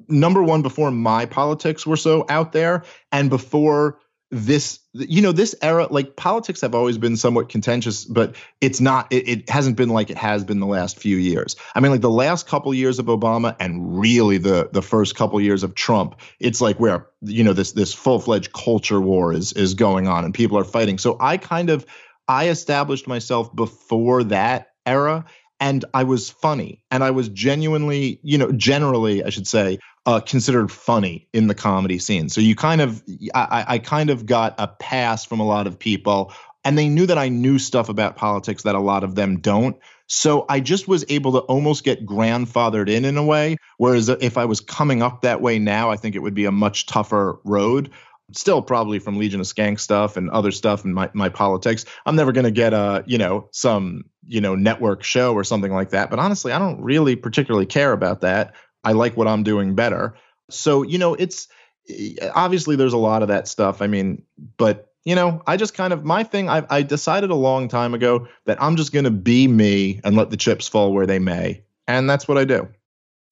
number 0.08 0.42
one, 0.42 0.62
before 0.62 0.90
my 0.90 1.24
politics 1.24 1.86
were 1.86 1.96
so 1.96 2.26
out 2.28 2.50
there, 2.50 2.82
and 3.12 3.30
before 3.30 4.00
this 4.30 4.80
you 4.92 5.22
know 5.22 5.32
this 5.32 5.54
era 5.62 5.86
like 5.90 6.14
politics 6.16 6.60
have 6.60 6.74
always 6.74 6.98
been 6.98 7.16
somewhat 7.16 7.48
contentious 7.48 8.04
but 8.04 8.36
it's 8.60 8.78
not 8.78 9.10
it, 9.10 9.26
it, 9.26 9.48
hasn't 9.48 9.74
been 9.74 9.88
like 9.88 10.10
it 10.10 10.18
has 10.18 10.44
been 10.44 10.60
the 10.60 10.66
last 10.66 10.98
few 10.98 11.16
years. 11.16 11.56
I 11.74 11.80
mean 11.80 11.90
like 11.90 12.02
the 12.02 12.10
last 12.10 12.46
couple 12.46 12.74
years 12.74 12.98
of 12.98 13.06
obama 13.06 13.56
and 13.58 13.98
really 13.98 14.36
the 14.36 14.68
the 14.70 14.82
first 14.82 15.16
couple 15.16 15.40
years 15.40 15.62
of 15.62 15.74
trump 15.74 16.20
it's 16.40 16.60
like 16.60 16.78
where 16.78 17.06
you 17.22 17.42
know 17.42 17.54
this 17.54 17.72
this 17.72 17.94
full-fledged 17.94 18.52
culture 18.52 19.00
war 19.00 19.32
is 19.32 19.54
is 19.54 19.72
going 19.72 20.08
on 20.08 20.26
and 20.26 20.34
people 20.34 20.58
are 20.58 20.64
fighting. 20.64 20.98
So 20.98 21.16
i 21.20 21.38
kind 21.38 21.70
of 21.70 21.86
i 22.28 22.48
established 22.48 23.08
myself 23.08 23.54
before 23.54 24.24
that 24.24 24.68
era 24.86 25.24
and 25.60 25.84
I 25.92 26.04
was 26.04 26.30
funny 26.30 26.82
and 26.90 27.02
I 27.02 27.10
was 27.10 27.28
genuinely, 27.28 28.20
you 28.22 28.38
know, 28.38 28.52
generally, 28.52 29.24
I 29.24 29.30
should 29.30 29.46
say, 29.46 29.78
uh, 30.06 30.20
considered 30.20 30.70
funny 30.70 31.28
in 31.32 31.48
the 31.48 31.54
comedy 31.54 31.98
scene. 31.98 32.28
So 32.28 32.40
you 32.40 32.54
kind 32.54 32.80
of, 32.80 33.02
I, 33.34 33.64
I 33.68 33.78
kind 33.78 34.10
of 34.10 34.26
got 34.26 34.54
a 34.58 34.68
pass 34.68 35.24
from 35.24 35.40
a 35.40 35.46
lot 35.46 35.66
of 35.66 35.78
people, 35.78 36.32
and 36.64 36.78
they 36.78 36.88
knew 36.88 37.06
that 37.06 37.18
I 37.18 37.28
knew 37.28 37.58
stuff 37.58 37.88
about 37.88 38.16
politics 38.16 38.62
that 38.62 38.74
a 38.74 38.80
lot 38.80 39.04
of 39.04 39.14
them 39.14 39.40
don't. 39.40 39.76
So 40.06 40.46
I 40.48 40.60
just 40.60 40.88
was 40.88 41.04
able 41.08 41.32
to 41.32 41.38
almost 41.40 41.84
get 41.84 42.06
grandfathered 42.06 42.88
in 42.88 43.04
in 43.04 43.16
a 43.18 43.24
way. 43.24 43.56
Whereas 43.76 44.08
if 44.08 44.38
I 44.38 44.46
was 44.46 44.60
coming 44.60 45.02
up 45.02 45.22
that 45.22 45.42
way 45.42 45.58
now, 45.58 45.90
I 45.90 45.96
think 45.96 46.14
it 46.14 46.20
would 46.20 46.34
be 46.34 46.46
a 46.46 46.52
much 46.52 46.86
tougher 46.86 47.40
road 47.44 47.90
still 48.32 48.60
probably 48.60 48.98
from 48.98 49.16
Legion 49.16 49.40
of 49.40 49.46
Skank 49.46 49.80
stuff 49.80 50.16
and 50.16 50.30
other 50.30 50.50
stuff 50.50 50.84
and 50.84 50.94
my, 50.94 51.10
my 51.14 51.28
politics. 51.28 51.84
I'm 52.04 52.16
never 52.16 52.32
going 52.32 52.44
to 52.44 52.50
get 52.50 52.72
a, 52.72 53.02
you 53.06 53.18
know, 53.18 53.48
some, 53.52 54.04
you 54.26 54.40
know, 54.40 54.54
network 54.54 55.02
show 55.02 55.34
or 55.34 55.44
something 55.44 55.72
like 55.72 55.90
that. 55.90 56.10
But 56.10 56.18
honestly, 56.18 56.52
I 56.52 56.58
don't 56.58 56.82
really 56.82 57.16
particularly 57.16 57.66
care 57.66 57.92
about 57.92 58.20
that. 58.20 58.54
I 58.84 58.92
like 58.92 59.16
what 59.16 59.28
I'm 59.28 59.42
doing 59.42 59.74
better. 59.74 60.14
So, 60.50 60.82
you 60.82 60.98
know, 60.98 61.14
it's 61.14 61.48
eh, 61.88 62.14
obviously 62.34 62.76
there's 62.76 62.92
a 62.92 62.98
lot 62.98 63.22
of 63.22 63.28
that 63.28 63.48
stuff. 63.48 63.80
I 63.80 63.86
mean, 63.86 64.22
but, 64.56 64.92
you 65.04 65.14
know, 65.14 65.42
I 65.46 65.56
just 65.56 65.74
kind 65.74 65.92
of, 65.92 66.04
my 66.04 66.22
thing, 66.22 66.50
I, 66.50 66.66
I 66.68 66.82
decided 66.82 67.30
a 67.30 67.34
long 67.34 67.68
time 67.68 67.94
ago 67.94 68.28
that 68.44 68.62
I'm 68.62 68.76
just 68.76 68.92
going 68.92 69.04
to 69.04 69.10
be 69.10 69.48
me 69.48 70.00
and 70.04 70.16
let 70.16 70.30
the 70.30 70.36
chips 70.36 70.68
fall 70.68 70.92
where 70.92 71.06
they 71.06 71.18
may. 71.18 71.64
And 71.86 72.10
that's 72.10 72.28
what 72.28 72.36
I 72.36 72.44
do. 72.44 72.68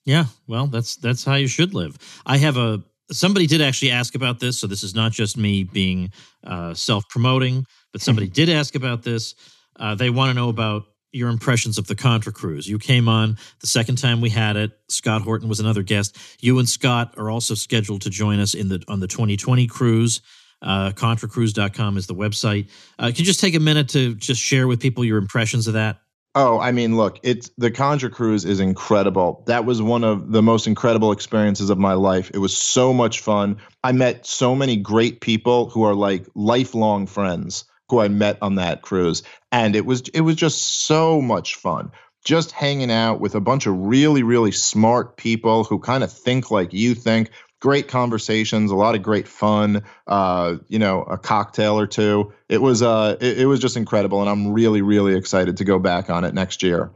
Yeah, 0.07 0.27
well, 0.47 0.69
that's 0.69 0.97
that's 0.97 1.25
how 1.25 1.35
you 1.35 1.49
should 1.49 1.75
live. 1.75 1.99
I 2.25 2.37
have 2.39 2.57
a 2.57 2.83
somebody 3.11 3.47
did 3.47 3.61
actually 3.61 3.91
ask 3.91 4.15
about 4.15 4.41
this, 4.41 4.59
so 4.59 4.67
this 4.67 4.83
is 4.83 4.95
not 4.95 5.13
just 5.13 5.37
me 5.37 5.65
being 5.65 6.11
uh, 6.45 6.75
self-promoting, 6.75 7.67
but 7.93 8.01
somebody 8.01 8.29
did 8.29 8.49
ask 8.49 8.75
about 8.75 9.03
this. 9.03 9.35
Uh, 9.79 9.95
they 9.95 10.11
want 10.11 10.31
to 10.31 10.35
know 10.35 10.49
about 10.49 10.85
your 11.13 11.31
impressions 11.31 11.79
of 11.79 11.87
the 11.87 11.95
Contra 11.95 12.33
cruise. 12.33 12.69
You 12.69 12.79
came 12.79 13.09
on 13.09 13.39
the 13.61 13.67
second 13.67 13.97
time 13.97 14.21
we 14.21 14.31
had 14.31 14.57
it. 14.57 14.73
Scott 14.89 15.23
Horton 15.23 15.49
was 15.49 15.61
another 15.61 15.83
guest. 15.83 16.19
You 16.41 16.59
and 16.59 16.69
Scott 16.69 17.15
are 17.17 17.31
also 17.31 17.55
scheduled 17.55 18.03
to 18.03 18.11
join 18.11 18.39
us 18.39 18.55
in 18.55 18.69
the 18.69 18.83
on 18.89 19.01
the 19.01 19.07
2020 19.07 19.67
cruise. 19.67 20.21
Uh, 20.63 20.91
ContraCruise.com 20.93 21.97
is 21.97 22.07
the 22.07 22.15
website. 22.15 22.69
Uh, 22.99 23.07
can 23.07 23.17
you 23.17 23.25
just 23.25 23.41
take 23.41 23.55
a 23.55 23.61
minute 23.61 23.91
to 23.91 24.15
just 24.15 24.41
share 24.41 24.67
with 24.67 24.81
people 24.81 25.05
your 25.05 25.19
impressions 25.19 25.67
of 25.67 25.75
that? 25.75 25.99
Oh, 26.39 26.61
I 26.61 26.71
mean, 26.71 26.99
look, 26.99 27.19
it's 27.23 27.51
the 27.57 27.71
Contra 27.71 28.11
cruise 28.11 28.45
is 28.45 28.61
incredible. 28.61 29.43
That 29.47 29.65
was 29.65 29.81
one 29.81 30.05
of 30.05 30.31
the 30.31 30.43
most 30.43 30.67
incredible 30.67 31.11
experiences 31.13 31.71
of 31.71 31.79
my 31.79 31.95
life. 31.95 32.31
It 32.35 32.39
was 32.39 32.55
so 32.55 32.93
much 32.93 33.21
fun. 33.21 33.57
I 33.83 33.93
met 33.93 34.27
so 34.27 34.55
many 34.55 34.77
great 34.77 35.23
people 35.23 35.71
who 35.71 35.85
are 35.85 35.95
like 35.95 36.27
lifelong 36.35 37.07
friends 37.07 37.65
who 37.89 38.01
I 38.01 38.09
met 38.09 38.37
on 38.43 38.57
that 38.57 38.83
cruise, 38.83 39.23
and 39.51 39.75
it 39.75 39.87
was 39.87 40.03
it 40.13 40.21
was 40.21 40.37
just 40.37 40.87
so 40.87 41.23
much 41.23 41.55
fun. 41.55 41.91
Just 42.23 42.53
hanging 42.53 42.91
out 42.91 43.19
with 43.19 43.35
a 43.35 43.41
bunch 43.41 43.67
of 43.67 43.75
really 43.75 44.23
really 44.23 44.53
smart 44.53 45.17
people 45.17 45.65
who 45.65 45.79
kind 45.79 46.05
of 46.05 46.13
think 46.13 46.51
like 46.51 46.75
you 46.75 46.95
think, 46.95 47.31
great 47.61 47.89
conversations, 47.89 48.71
a 48.71 48.75
lot 48.75 48.95
of 48.95 49.03
great 49.03 49.27
fun. 49.29 49.83
Uh, 50.07 50.57
you 50.69 50.79
know, 50.79 51.03
a 51.03 51.19
cocktail 51.19 51.79
or 51.79 51.87
two. 51.87 52.33
It 52.49 52.63
was 52.63 52.83
uh, 52.83 53.17
it, 53.21 53.41
it 53.41 53.47
was 53.47 53.61
just 53.61 53.77
incredible, 53.77 54.21
and 54.21 54.29
I'm 54.29 54.53
really 54.53 54.83
really 54.83 55.15
excited 55.15 55.57
to 55.59 55.65
go 55.65 55.79
back 55.79 56.11
on 56.11 56.25
it 56.25 56.35
next 56.35 56.63
year. 56.63 56.91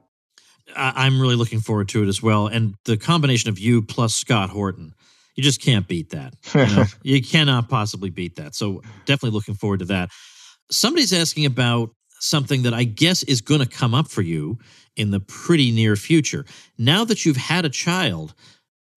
I'm 0.77 1.21
really 1.21 1.35
looking 1.35 1.61
forward 1.61 1.89
to 1.91 2.03
it 2.05 2.09
as 2.09 2.23
well, 2.23 2.47
and 2.47 2.75
the 2.85 2.97
combination 2.97 3.51
of 3.51 3.59
you 3.59 3.83
plus 3.83 4.15
Scott 4.15 4.51
Horton. 4.51 4.95
You 5.37 5.45
just 5.45 5.63
can't 5.63 5.87
beat 5.87 6.11
that. 6.11 6.35
You, 6.55 6.77
know? 6.77 6.85
you 7.03 7.23
cannot 7.23 7.69
possibly 7.69 8.11
beat 8.11 8.37
that. 8.37 8.55
So 8.55 8.83
definitely 9.07 9.31
looking 9.31 9.55
forward 9.55 9.79
to 9.79 9.87
that. 9.87 10.11
Somebody's 10.71 11.13
asking 11.13 11.47
about 11.47 11.91
something 12.19 12.63
that 12.63 12.75
I 12.75 12.85
guess 12.85 13.23
is 13.23 13.41
going 13.41 13.61
to 13.61 13.67
come 13.67 13.95
up 13.95 14.09
for 14.09 14.23
you 14.23 14.59
in 14.97 15.13
the 15.13 15.21
pretty 15.21 15.71
near 15.71 15.97
future. 15.97 16.45
Now 16.77 17.05
that 17.07 17.25
you've 17.25 17.37
had 17.37 17.65
a 17.65 17.71
child, 17.71 18.35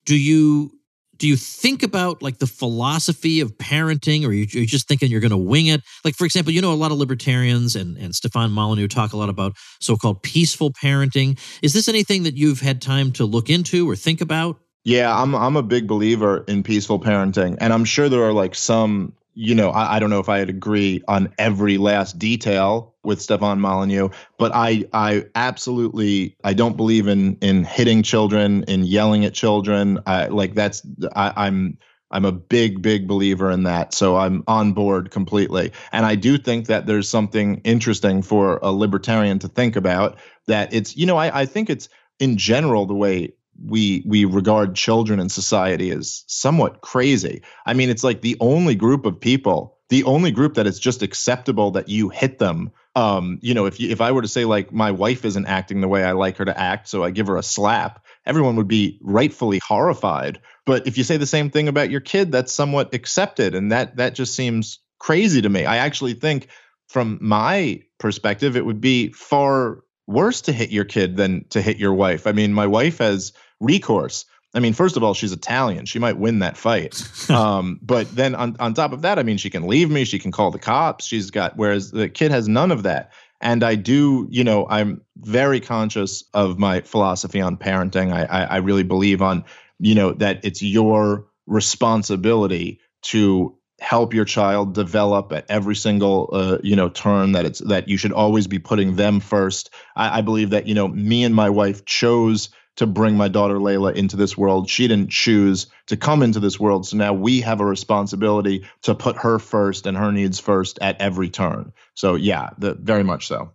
do 0.05 0.17
you 0.17 0.71
do 1.17 1.27
you 1.27 1.35
think 1.35 1.83
about 1.83 2.21
like 2.21 2.39
the 2.39 2.47
philosophy 2.47 3.39
of 3.39 3.57
parenting 3.57 4.25
or 4.25 4.31
you, 4.31 4.43
are 4.61 4.65
just 4.65 4.87
thinking 4.87 5.11
you're 5.11 5.21
going 5.21 5.31
to 5.31 5.37
wing 5.37 5.67
it? 5.67 5.81
Like 6.03 6.15
for 6.15 6.25
example 6.25 6.53
you 6.53 6.61
know 6.61 6.73
a 6.73 6.75
lot 6.75 6.91
of 6.91 6.97
libertarians 6.97 7.75
and, 7.75 7.97
and 7.97 8.13
stefan 8.15 8.51
molyneux 8.51 8.87
talk 8.87 9.13
a 9.13 9.17
lot 9.17 9.29
about 9.29 9.53
so-called 9.79 10.23
peaceful 10.23 10.71
parenting. 10.71 11.39
Is 11.61 11.73
this 11.73 11.87
anything 11.87 12.23
that 12.23 12.37
you've 12.37 12.59
had 12.59 12.81
time 12.81 13.11
to 13.13 13.25
look 13.25 13.49
into 13.49 13.89
or 13.89 13.95
think 13.95 14.21
about? 14.21 14.59
Yeah 14.83 15.15
i'm, 15.15 15.33
I'm 15.35 15.55
a 15.55 15.63
big 15.63 15.87
believer 15.87 16.43
in 16.47 16.63
peaceful 16.63 16.99
parenting 16.99 17.57
and 17.59 17.71
i'm 17.71 17.85
sure 17.85 18.09
there 18.09 18.23
are 18.23 18.33
like 18.33 18.55
some 18.55 19.13
you 19.35 19.55
know, 19.55 19.69
I, 19.71 19.95
I, 19.95 19.99
don't 19.99 20.09
know 20.09 20.19
if 20.19 20.29
I'd 20.29 20.49
agree 20.49 21.01
on 21.07 21.33
every 21.37 21.77
last 21.77 22.19
detail 22.19 22.92
with 23.03 23.21
Stefan 23.21 23.59
Molyneux, 23.59 24.09
but 24.37 24.51
I 24.53 24.85
I 24.93 25.25
absolutely 25.35 26.35
I 26.43 26.53
don't 26.53 26.77
believe 26.77 27.07
in 27.07 27.37
in 27.41 27.63
hitting 27.63 28.03
children, 28.03 28.63
in 28.67 28.83
yelling 28.83 29.25
at 29.25 29.33
children. 29.33 29.99
I, 30.05 30.27
like 30.27 30.55
that's 30.55 30.81
I, 31.15 31.33
I'm 31.35 31.77
I'm 32.11 32.25
a 32.25 32.31
big 32.31 32.81
big 32.81 33.07
believer 33.07 33.51
in 33.51 33.63
that, 33.63 33.93
so 33.93 34.17
I'm 34.17 34.43
on 34.47 34.73
board 34.73 35.11
completely. 35.11 35.71
And 35.91 36.05
I 36.05 36.15
do 36.15 36.37
think 36.37 36.67
that 36.67 36.85
there's 36.85 37.09
something 37.09 37.59
interesting 37.63 38.21
for 38.21 38.59
a 38.61 38.71
libertarian 38.71 39.39
to 39.39 39.47
think 39.47 39.75
about. 39.75 40.17
That 40.47 40.73
it's 40.73 40.95
you 40.95 41.05
know 41.05 41.17
I 41.17 41.41
I 41.41 41.45
think 41.45 41.69
it's 41.69 41.89
in 42.19 42.37
general 42.37 42.85
the 42.85 42.93
way 42.93 43.33
we 43.65 44.03
we 44.05 44.25
regard 44.25 44.75
children 44.75 45.19
in 45.19 45.29
society 45.29 45.91
as 45.91 46.23
somewhat 46.27 46.81
crazy. 46.81 47.41
I 47.65 47.73
mean, 47.73 47.89
it's 47.89 48.03
like 48.03 48.21
the 48.21 48.37
only 48.39 48.75
group 48.75 49.05
of 49.05 49.19
people, 49.19 49.77
the 49.93 50.05
only 50.05 50.31
group 50.31 50.55
that 50.55 50.65
it's 50.65 50.79
just 50.79 51.03
acceptable 51.03 51.69
that 51.69 51.87
you 51.87 52.09
hit 52.09 52.39
them. 52.39 52.71
Um, 52.95 53.37
you 53.43 53.53
know, 53.53 53.67
if 53.67 53.79
you, 53.79 53.91
if 53.91 54.01
I 54.01 54.11
were 54.11 54.23
to 54.23 54.27
say 54.27 54.43
like 54.43 54.73
my 54.73 54.89
wife 54.89 55.23
isn't 55.23 55.45
acting 55.45 55.81
the 55.81 55.87
way 55.87 56.03
I 56.03 56.13
like 56.13 56.37
her 56.37 56.45
to 56.45 56.59
act, 56.59 56.87
so 56.87 57.03
I 57.03 57.11
give 57.11 57.27
her 57.27 57.37
a 57.37 57.43
slap, 57.43 58.03
everyone 58.25 58.55
would 58.55 58.67
be 58.67 58.97
rightfully 59.03 59.59
horrified. 59.63 60.41
But 60.65 60.87
if 60.87 60.97
you 60.97 61.03
say 61.03 61.17
the 61.17 61.27
same 61.27 61.51
thing 61.51 61.67
about 61.67 61.91
your 61.91 62.01
kid, 62.01 62.31
that's 62.31 62.51
somewhat 62.51 62.95
accepted, 62.95 63.53
and 63.53 63.71
that 63.71 63.97
that 63.97 64.15
just 64.15 64.33
seems 64.33 64.79
crazy 64.97 65.43
to 65.43 65.49
me. 65.49 65.63
I 65.63 65.77
actually 65.77 66.15
think, 66.15 66.47
from 66.87 67.19
my 67.21 67.83
perspective, 67.99 68.57
it 68.57 68.65
would 68.65 68.81
be 68.81 69.11
far 69.11 69.83
worse 70.07 70.41
to 70.41 70.53
hit 70.53 70.71
your 70.71 70.85
kid 70.85 71.17
than 71.17 71.45
to 71.49 71.61
hit 71.61 71.77
your 71.77 71.93
wife. 71.93 72.25
I 72.25 72.31
mean, 72.31 72.51
my 72.51 72.65
wife 72.65 72.97
has 72.97 73.31
recourse. 73.59 74.25
I 74.53 74.59
mean, 74.59 74.73
first 74.73 74.97
of 74.97 75.03
all, 75.03 75.13
she's 75.13 75.31
Italian. 75.31 75.85
She 75.85 75.97
might 75.99 76.17
win 76.17 76.39
that 76.39 76.57
fight. 76.57 77.01
Um, 77.29 77.79
but 77.81 78.13
then 78.13 78.35
on, 78.35 78.55
on 78.59 78.73
top 78.73 78.91
of 78.91 79.01
that, 79.03 79.17
I 79.17 79.23
mean, 79.23 79.37
she 79.37 79.49
can 79.49 79.65
leave 79.65 79.89
me. 79.89 80.03
She 80.03 80.19
can 80.19 80.31
call 80.31 80.51
the 80.51 80.59
cops. 80.59 81.05
She's 81.05 81.31
got, 81.31 81.55
whereas 81.55 81.89
the 81.89 82.09
kid 82.09 82.31
has 82.31 82.47
none 82.47 82.69
of 82.71 82.83
that. 82.83 83.11
And 83.41 83.63
I 83.63 83.75
do, 83.75 84.27
you 84.29 84.43
know, 84.43 84.67
I'm 84.69 85.01
very 85.17 85.59
conscious 85.59 86.23
of 86.33 86.59
my 86.59 86.81
philosophy 86.81 87.41
on 87.41 87.57
parenting. 87.57 88.13
I, 88.13 88.25
I, 88.25 88.43
I 88.43 88.57
really 88.57 88.83
believe 88.83 89.21
on, 89.21 89.45
you 89.79 89.95
know, 89.95 90.11
that 90.13 90.43
it's 90.43 90.61
your 90.61 91.25
responsibility 91.47 92.79
to 93.03 93.57
help 93.79 94.13
your 94.13 94.25
child 94.25 94.73
develop 94.73 95.33
at 95.33 95.45
every 95.49 95.75
single 95.75 96.29
uh, 96.31 96.57
you 96.63 96.75
know 96.75 96.87
turn 96.89 97.33
that 97.33 97.45
it's 97.45 97.59
that 97.59 97.89
you 97.89 97.97
should 97.97 98.13
always 98.13 98.47
be 98.47 98.57
putting 98.59 98.95
them 98.95 99.19
first 99.19 99.69
I, 99.97 100.19
I, 100.19 100.21
believe 100.21 100.51
that 100.51 100.67
you 100.67 100.73
know 100.73 100.87
me 100.87 101.25
and 101.25 101.35
my 101.35 101.49
wife 101.49 101.83
chose 101.83 102.49
to 102.75 102.87
bring 102.87 103.15
my 103.15 103.27
daughter 103.27 103.55
layla 103.55 103.93
into 103.95 104.15
this 104.15 104.37
world 104.37 104.69
she 104.69 104.87
didn't 104.87 105.09
choose 105.09 105.67
to 105.87 105.97
come 105.97 106.23
into 106.23 106.39
this 106.39 106.59
world 106.59 106.85
so 106.85 106.97
now 106.97 107.13
we 107.13 107.41
have 107.41 107.59
a 107.59 107.65
responsibility 107.65 108.65
to 108.81 108.95
put 108.95 109.17
her 109.17 109.39
first 109.39 109.85
and 109.85 109.97
her 109.97 110.11
needs 110.11 110.39
first 110.39 110.79
at 110.81 110.99
every 110.99 111.29
turn 111.29 111.71
so 111.95 112.15
yeah 112.15 112.49
the, 112.57 112.73
very 112.75 113.03
much 113.03 113.27
so 113.27 113.51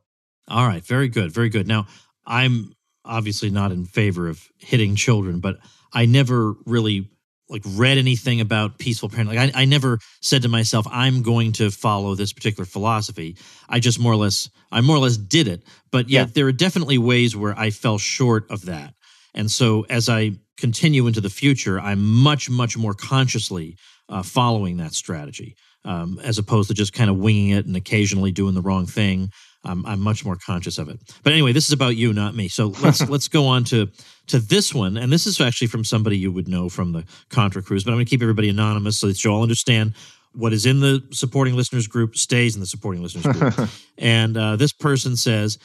all 0.48 0.66
right 0.66 0.84
very 0.84 1.08
good 1.08 1.32
very 1.32 1.48
good 1.48 1.66
now 1.66 1.86
i'm 2.26 2.72
obviously 3.04 3.50
not 3.50 3.72
in 3.72 3.84
favor 3.84 4.28
of 4.28 4.46
hitting 4.58 4.94
children 4.94 5.40
but 5.40 5.58
i 5.92 6.04
never 6.04 6.54
really 6.66 7.08
like 7.48 7.62
read 7.66 7.98
anything 7.98 8.40
about 8.40 8.78
peaceful 8.78 9.08
parenting. 9.08 9.28
Like 9.28 9.54
I, 9.54 9.62
I 9.62 9.64
never 9.64 9.98
said 10.20 10.42
to 10.42 10.48
myself, 10.48 10.86
I'm 10.90 11.22
going 11.22 11.52
to 11.52 11.70
follow 11.70 12.14
this 12.14 12.32
particular 12.32 12.64
philosophy. 12.64 13.36
I 13.68 13.80
just 13.80 13.98
more 13.98 14.12
or 14.12 14.16
less, 14.16 14.50
I 14.70 14.80
more 14.80 14.96
or 14.96 15.00
less 15.00 15.16
did 15.16 15.48
it. 15.48 15.62
But 15.90 16.08
yet 16.08 16.28
yeah. 16.28 16.32
there 16.34 16.46
are 16.46 16.52
definitely 16.52 16.98
ways 16.98 17.34
where 17.34 17.58
I 17.58 17.70
fell 17.70 17.98
short 17.98 18.50
of 18.50 18.66
that. 18.66 18.94
And 19.38 19.50
so 19.50 19.86
as 19.88 20.08
I 20.08 20.32
continue 20.56 21.06
into 21.06 21.20
the 21.20 21.30
future, 21.30 21.80
I'm 21.80 22.04
much, 22.04 22.50
much 22.50 22.76
more 22.76 22.92
consciously 22.92 23.76
uh, 24.08 24.24
following 24.24 24.78
that 24.78 24.94
strategy, 24.94 25.54
um, 25.84 26.20
as 26.24 26.38
opposed 26.38 26.68
to 26.68 26.74
just 26.74 26.92
kind 26.92 27.08
of 27.08 27.16
winging 27.16 27.50
it 27.50 27.64
and 27.64 27.76
occasionally 27.76 28.32
doing 28.32 28.54
the 28.54 28.60
wrong 28.60 28.84
thing. 28.84 29.30
I'm, 29.64 29.86
I'm 29.86 30.00
much 30.00 30.24
more 30.24 30.36
conscious 30.36 30.76
of 30.78 30.88
it. 30.88 30.98
But 31.22 31.32
anyway, 31.32 31.52
this 31.52 31.66
is 31.66 31.72
about 31.72 31.94
you, 31.96 32.12
not 32.12 32.34
me. 32.34 32.48
So 32.48 32.68
let's 32.82 33.00
let's 33.08 33.28
go 33.28 33.46
on 33.46 33.64
to 33.64 33.88
to 34.28 34.38
this 34.38 34.74
one, 34.74 34.96
and 34.96 35.12
this 35.12 35.26
is 35.26 35.40
actually 35.40 35.66
from 35.68 35.84
somebody 35.84 36.16
you 36.16 36.32
would 36.32 36.48
know 36.48 36.68
from 36.68 36.92
the 36.92 37.04
Contra 37.28 37.62
cruise. 37.62 37.84
But 37.84 37.90
I'm 37.90 37.96
going 37.96 38.06
to 38.06 38.10
keep 38.10 38.22
everybody 38.22 38.48
anonymous 38.48 38.96
so 38.98 39.08
that 39.08 39.22
you 39.22 39.30
all 39.30 39.42
understand 39.42 39.94
what 40.32 40.52
is 40.52 40.66
in 40.66 40.80
the 40.80 41.02
supporting 41.10 41.54
listeners 41.54 41.86
group 41.86 42.16
stays 42.16 42.54
in 42.54 42.60
the 42.60 42.66
supporting 42.66 43.02
listeners 43.02 43.26
group. 43.26 43.68
and 43.98 44.36
uh, 44.36 44.56
this 44.56 44.72
person 44.72 45.16
says, 45.16 45.58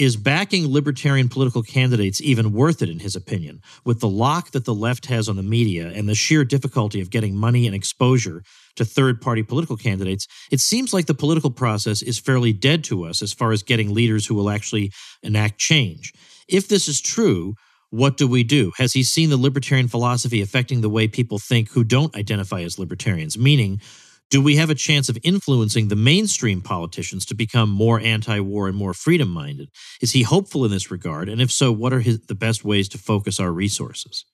is 0.00 0.16
backing 0.16 0.66
libertarian 0.66 1.28
political 1.28 1.62
candidates 1.62 2.22
even 2.22 2.54
worth 2.54 2.80
it, 2.80 2.88
in 2.88 3.00
his 3.00 3.14
opinion? 3.14 3.60
With 3.84 4.00
the 4.00 4.08
lock 4.08 4.52
that 4.52 4.64
the 4.64 4.74
left 4.74 5.04
has 5.06 5.28
on 5.28 5.36
the 5.36 5.42
media 5.42 5.88
and 5.88 6.08
the 6.08 6.14
sheer 6.14 6.42
difficulty 6.42 7.02
of 7.02 7.10
getting 7.10 7.36
money 7.36 7.66
and 7.66 7.76
exposure 7.76 8.42
to 8.76 8.84
third 8.86 9.20
party 9.20 9.42
political 9.42 9.76
candidates, 9.76 10.26
it 10.50 10.58
seems 10.60 10.94
like 10.94 11.04
the 11.04 11.12
political 11.12 11.50
process 11.50 12.00
is 12.00 12.18
fairly 12.18 12.50
dead 12.50 12.82
to 12.84 13.04
us 13.04 13.20
as 13.20 13.34
far 13.34 13.52
as 13.52 13.62
getting 13.62 13.92
leaders 13.92 14.26
who 14.26 14.34
will 14.34 14.48
actually 14.48 14.90
enact 15.22 15.58
change. 15.58 16.14
If 16.48 16.66
this 16.66 16.88
is 16.88 17.02
true, 17.02 17.56
what 17.90 18.16
do 18.16 18.26
we 18.26 18.42
do? 18.42 18.72
Has 18.78 18.94
he 18.94 19.02
seen 19.02 19.28
the 19.28 19.36
libertarian 19.36 19.88
philosophy 19.88 20.40
affecting 20.40 20.80
the 20.80 20.88
way 20.88 21.08
people 21.08 21.38
think 21.38 21.72
who 21.72 21.84
don't 21.84 22.16
identify 22.16 22.62
as 22.62 22.78
libertarians? 22.78 23.36
Meaning, 23.36 23.82
do 24.30 24.40
we 24.40 24.56
have 24.56 24.70
a 24.70 24.74
chance 24.74 25.08
of 25.08 25.18
influencing 25.22 25.88
the 25.88 25.96
mainstream 25.96 26.62
politicians 26.62 27.26
to 27.26 27.34
become 27.34 27.68
more 27.68 27.98
anti-war 28.00 28.68
and 28.68 28.76
more 28.76 28.94
freedom-minded? 28.94 29.68
Is 30.00 30.12
he 30.12 30.22
hopeful 30.22 30.64
in 30.64 30.70
this 30.70 30.90
regard? 30.90 31.28
And 31.28 31.40
if 31.40 31.50
so, 31.50 31.72
what 31.72 31.92
are 31.92 32.00
his, 32.00 32.20
the 32.20 32.34
best 32.34 32.64
ways 32.64 32.88
to 32.90 32.98
focus 32.98 33.40
our 33.40 33.50
resources? 33.50 34.24